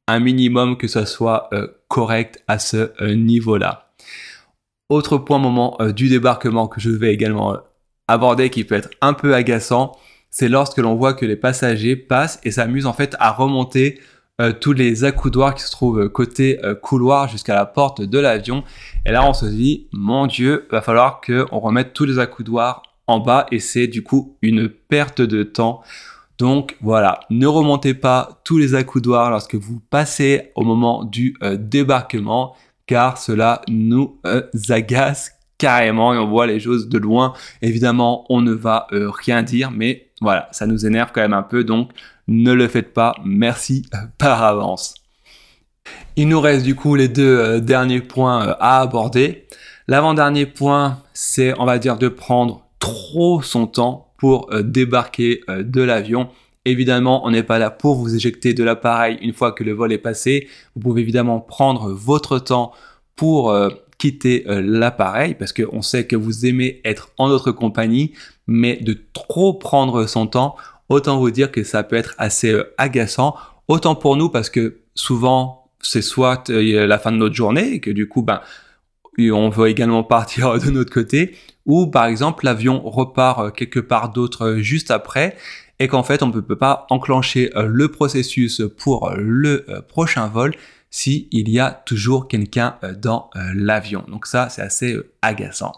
un 0.09 0.21
minimum 0.21 0.77
que 0.77 0.89
ce 0.89 1.05
soit 1.05 1.49
euh, 1.53 1.67
correct 1.89 2.43
à 2.47 2.59
ce 2.59 2.93
euh, 3.01 3.15
niveau-là. 3.15 3.91
Autre 4.89 5.19
point 5.19 5.39
moment 5.39 5.77
euh, 5.81 5.93
du 5.93 6.09
débarquement 6.09 6.69
que 6.69 6.81
je 6.81 6.91
vais 6.91 7.13
également 7.13 7.57
aborder 8.07 8.51
qui 8.51 8.63
peut 8.63 8.77
être 8.77 8.91
un 9.01 9.15
peu 9.15 9.35
agaçant, 9.35 9.97
c'est 10.31 10.49
lorsque 10.49 10.79
l'on 10.79 10.95
voit 10.95 11.15
que 11.15 11.27
les 11.27 11.37
passagers 11.37 11.97
passent 11.97 12.41
et 12.45 12.53
s'amusent 12.53 12.87
en 12.87 12.93
fait 12.93 13.17
à 13.19 13.33
remonter 13.33 14.01
tous 14.61 14.75
les 14.75 15.05
accoudoirs 15.05 15.55
qui 15.55 15.63
se 15.63 15.71
trouvent 15.71 16.11
côté 16.11 16.61
couloir 16.83 17.27
jusqu'à 17.27 17.55
la 17.55 17.65
porte 17.65 18.03
de 18.03 18.19
l'avion. 18.19 18.65
Et 19.07 19.13
là, 19.13 19.27
on 19.27 19.33
se 19.33 19.47
dit, 19.47 19.89
mon 19.93 20.27
Dieu, 20.27 20.69
va 20.71 20.83
falloir 20.83 21.23
qu'on 21.23 21.59
remette 21.59 21.95
tous 21.95 22.05
les 22.05 22.19
accoudoirs 22.19 22.83
en 23.07 23.21
bas 23.21 23.47
et 23.53 23.61
c'est 23.61 23.87
du 23.87 24.03
coup 24.03 24.37
une 24.43 24.69
perte 24.69 25.21
de 25.21 25.43
temps. 25.43 25.83
Donc 26.39 26.77
voilà, 26.83 27.21
ne 27.31 27.47
remontez 27.47 27.95
pas 27.95 28.41
tous 28.45 28.59
les 28.59 28.75
accoudoirs 28.75 29.31
lorsque 29.31 29.55
vous 29.55 29.81
passez 29.91 30.53
au 30.55 30.65
moment 30.65 31.05
du 31.05 31.35
euh, 31.43 31.57
débarquement 31.57 32.55
car 32.87 33.17
cela 33.19 33.63
nous 33.69 34.21
euh, 34.27 34.43
agace 34.69 35.33
carrément 35.59 36.13
et 36.13 36.19
on 36.19 36.29
voit 36.29 36.47
les 36.47 36.61
choses 36.61 36.89
de 36.89 36.99
loin. 36.99 37.33
Évidemment, 37.63 38.27
on 38.29 38.43
ne 38.43 38.53
va 38.53 38.87
euh, 38.93 39.11
rien 39.11 39.43
dire, 39.43 39.71
mais 39.71 40.11
voilà, 40.21 40.49
ça 40.53 40.67
nous 40.67 40.85
énerve 40.85 41.11
quand 41.15 41.23
même 41.23 41.33
un 41.33 41.43
peu, 41.43 41.65
donc 41.65 41.91
ne 42.29 42.53
le 42.53 42.69
faites 42.69 42.93
pas. 42.93 43.15
Merci 43.25 43.87
par 44.19 44.43
avance. 44.43 44.95
Il 46.17 46.29
nous 46.29 46.41
reste 46.41 46.65
du 46.65 46.75
coup 46.75 46.97
les 46.97 47.09
deux 47.09 47.61
derniers 47.61 48.01
points 48.01 48.57
à 48.61 48.81
aborder. 48.81 49.47
L'avant-dernier 49.89 50.47
point, 50.47 50.99
c'est, 51.15 51.55
on 51.61 51.65
va 51.65 51.79
dire, 51.79 51.97
de 51.97 52.09
prendre 52.09 52.66
trop 52.87 53.43
son 53.43 53.67
temps 53.67 54.13
pour 54.17 54.49
euh, 54.53 54.63
débarquer 54.63 55.41
euh, 55.51 55.65
de 55.65 55.83
l'avion. 55.83 56.29
Évidemment, 56.65 57.27
on 57.27 57.31
n'est 57.31 57.43
pas 57.43 57.59
là 57.59 57.71
pour 57.71 57.97
vous 57.97 58.15
éjecter 58.15 58.55
de 58.55 58.63
l'appareil 58.63 59.19
une 59.21 59.33
fois 59.33 59.53
que 59.53 59.65
le 59.65 59.73
vol 59.73 59.93
est 59.93 59.99
passé. 59.99 60.49
Vous 60.75 60.83
pouvez 60.83 61.03
évidemment 61.03 61.41
prendre 61.41 61.91
votre 61.91 62.39
temps 62.39 62.73
pour 63.17 63.51
euh, 63.51 63.71
quitter 63.99 64.45
l'appareil 64.47 65.35
parce 65.35 65.55
qu'on 65.55 65.81
sait 65.81 66.07
que 66.07 66.17
vous 66.17 66.45
aimez 66.45 66.83
être 66.85 67.11
en 67.17 67.29
notre 67.29 67.51
compagnie, 67.51 68.13
mais 68.47 68.77
de 68.77 68.99
trop 69.15 69.55
prendre 69.55 70.07
son 70.07 70.27
temps, 70.27 70.55
autant 70.91 71.19
vous 71.19 71.31
dire 71.31 71.51
que 71.51 71.65
ça 71.65 71.83
peut 71.83 71.97
être 71.97 72.15
assez 72.19 72.61
agaçant. 72.77 73.35
Autant 73.69 73.95
pour 73.95 74.17
nous 74.17 74.29
parce 74.29 74.51
que 74.51 74.81
souvent 74.95 75.71
c'est 75.81 76.03
soit 76.03 76.51
la 76.51 76.99
fin 76.99 77.11
de 77.11 77.17
notre 77.17 77.35
journée 77.35 77.73
et 77.73 77.81
que 77.81 77.91
du 77.91 78.07
coup 78.07 78.21
ben 78.21 78.43
on 79.19 79.49
veut 79.49 79.69
également 79.69 80.05
partir 80.17 80.59
de 80.59 80.71
notre 80.71 80.93
côté, 80.93 81.37
ou 81.67 81.87
par 81.87 82.07
exemple 82.07 82.45
l'avion 82.45 82.81
repart 82.81 83.41
euh, 83.41 83.51
quelque 83.51 83.81
part 83.81 84.11
d'autre 84.11 84.47
euh, 84.47 84.59
juste 84.59 84.91
après 84.91 85.37
et 85.79 85.89
qu'en 85.89 86.03
fait 86.03 86.23
on 86.23 86.29
ne 86.29 86.41
peut 86.41 86.57
pas 86.57 86.87
enclencher 86.91 87.51
euh, 87.57 87.67
le 87.67 87.89
processus 87.89 88.63
pour 88.79 89.13
le 89.17 89.67
prochain 89.89 90.29
vol 90.29 90.55
si 90.91 91.29
il 91.33 91.51
y 91.51 91.59
a 91.59 91.71
toujours 91.71 92.29
quelqu'un 92.29 92.77
dans 93.03 93.29
l'avion. 93.55 94.05
Donc 94.09 94.25
ça 94.27 94.49
c'est 94.49 94.63
assez 94.63 94.97
agaçant. 95.21 95.73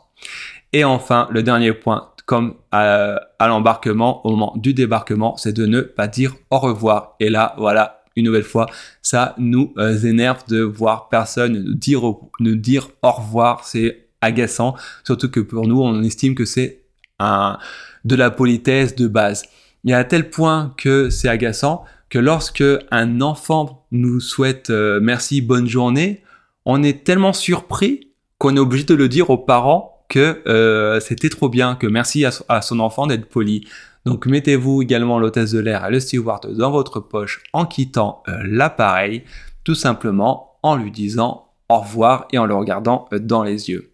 Et 0.72 0.84
enfin 0.84 1.26
le 1.32 1.42
dernier 1.42 1.72
point 1.72 2.10
comme 2.26 2.54
à 2.70 3.18
l'embarquement 3.40 4.24
au 4.26 4.30
moment 4.30 4.52
du 4.56 4.74
débarquement 4.74 5.36
c'est 5.36 5.54
de 5.54 5.66
ne 5.66 5.80
pas 5.80 6.06
dire 6.06 6.36
au 6.50 6.58
revoir. 6.58 7.16
Et 7.18 7.30
là 7.30 7.54
voilà 7.58 7.97
une 8.18 8.26
nouvelle 8.26 8.42
fois, 8.42 8.66
ça 9.02 9.34
nous 9.38 9.72
énerve 10.04 10.44
de 10.48 10.60
voir 10.60 11.08
personne 11.08 11.52
nous 11.52 11.74
dire, 11.74 12.02
nous 12.40 12.56
dire 12.56 12.90
au 13.02 13.10
revoir. 13.10 13.64
C'est 13.64 14.08
agaçant, 14.20 14.74
surtout 15.04 15.30
que 15.30 15.40
pour 15.40 15.66
nous, 15.66 15.80
on 15.80 16.02
estime 16.02 16.34
que 16.34 16.44
c'est 16.44 16.82
un, 17.18 17.58
de 18.04 18.16
la 18.16 18.30
politesse 18.30 18.94
de 18.96 19.06
base. 19.06 19.44
A 19.88 19.96
à 19.96 20.04
tel 20.04 20.28
point 20.28 20.74
que 20.76 21.08
c'est 21.08 21.28
agaçant 21.28 21.84
que 22.10 22.18
lorsque 22.18 22.64
un 22.90 23.20
enfant 23.20 23.86
nous 23.90 24.20
souhaite 24.20 24.70
euh, 24.70 24.98
merci, 25.00 25.40
bonne 25.40 25.68
journée, 25.68 26.22
on 26.64 26.82
est 26.82 27.04
tellement 27.04 27.32
surpris 27.32 28.12
qu'on 28.38 28.56
est 28.56 28.60
obligé 28.60 28.84
de 28.84 28.94
le 28.94 29.08
dire 29.08 29.30
aux 29.30 29.38
parents 29.38 30.04
que 30.08 30.42
euh, 30.46 31.00
c'était 31.00 31.28
trop 31.28 31.48
bien, 31.48 31.74
que 31.74 31.86
merci 31.86 32.24
à, 32.24 32.62
son 32.62 32.80
enfant 32.80 33.06
d'être 33.06 33.28
poli. 33.28 33.66
Donc 34.04 34.26
mettez-vous 34.26 34.82
également 34.82 35.18
l'hôtesse 35.18 35.52
de 35.52 35.58
l'air 35.58 35.86
et 35.86 35.90
le 35.90 36.00
steward 36.00 36.56
dans 36.56 36.70
votre 36.70 37.00
poche 37.00 37.42
en 37.52 37.66
quittant 37.66 38.22
euh, 38.28 38.38
l'appareil, 38.44 39.24
tout 39.64 39.74
simplement 39.74 40.58
en 40.62 40.76
lui 40.76 40.90
disant 40.90 41.48
au 41.68 41.78
revoir 41.78 42.26
et 42.32 42.38
en 42.38 42.46
le 42.46 42.54
regardant 42.54 43.08
dans 43.12 43.42
les 43.42 43.70
yeux. 43.70 43.92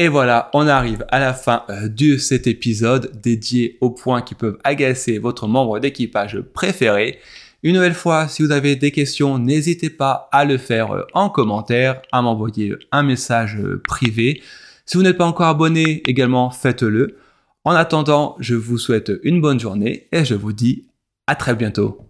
Et 0.00 0.08
voilà, 0.08 0.48
on 0.54 0.66
arrive 0.66 1.04
à 1.10 1.18
la 1.18 1.34
fin 1.34 1.64
euh, 1.68 1.86
de 1.88 2.16
cet 2.16 2.46
épisode 2.46 3.20
dédié 3.22 3.76
aux 3.82 3.90
points 3.90 4.22
qui 4.22 4.34
peuvent 4.34 4.56
agacer 4.64 5.18
votre 5.18 5.46
membre 5.46 5.78
d'équipage 5.78 6.40
préféré. 6.40 7.18
Une 7.62 7.74
nouvelle 7.74 7.92
fois, 7.92 8.26
si 8.26 8.42
vous 8.42 8.50
avez 8.50 8.76
des 8.76 8.92
questions, 8.92 9.38
n'hésitez 9.38 9.90
pas 9.90 10.30
à 10.32 10.46
le 10.46 10.56
faire 10.56 10.92
euh, 10.92 11.02
en 11.12 11.28
commentaire, 11.28 12.00
à 12.12 12.22
m'envoyer 12.22 12.76
un 12.92 13.02
message 13.02 13.58
euh, 13.60 13.82
privé. 13.86 14.40
Si 14.86 14.96
vous 14.96 15.02
n'êtes 15.02 15.18
pas 15.18 15.26
encore 15.26 15.48
abonné, 15.48 16.02
également 16.06 16.48
faites-le. 16.48 17.18
En 17.64 17.72
attendant, 17.72 18.36
je 18.40 18.54
vous 18.54 18.78
souhaite 18.78 19.12
une 19.22 19.40
bonne 19.40 19.60
journée 19.60 20.08
et 20.12 20.24
je 20.24 20.34
vous 20.34 20.52
dis 20.52 20.88
à 21.26 21.34
très 21.34 21.54
bientôt. 21.54 22.09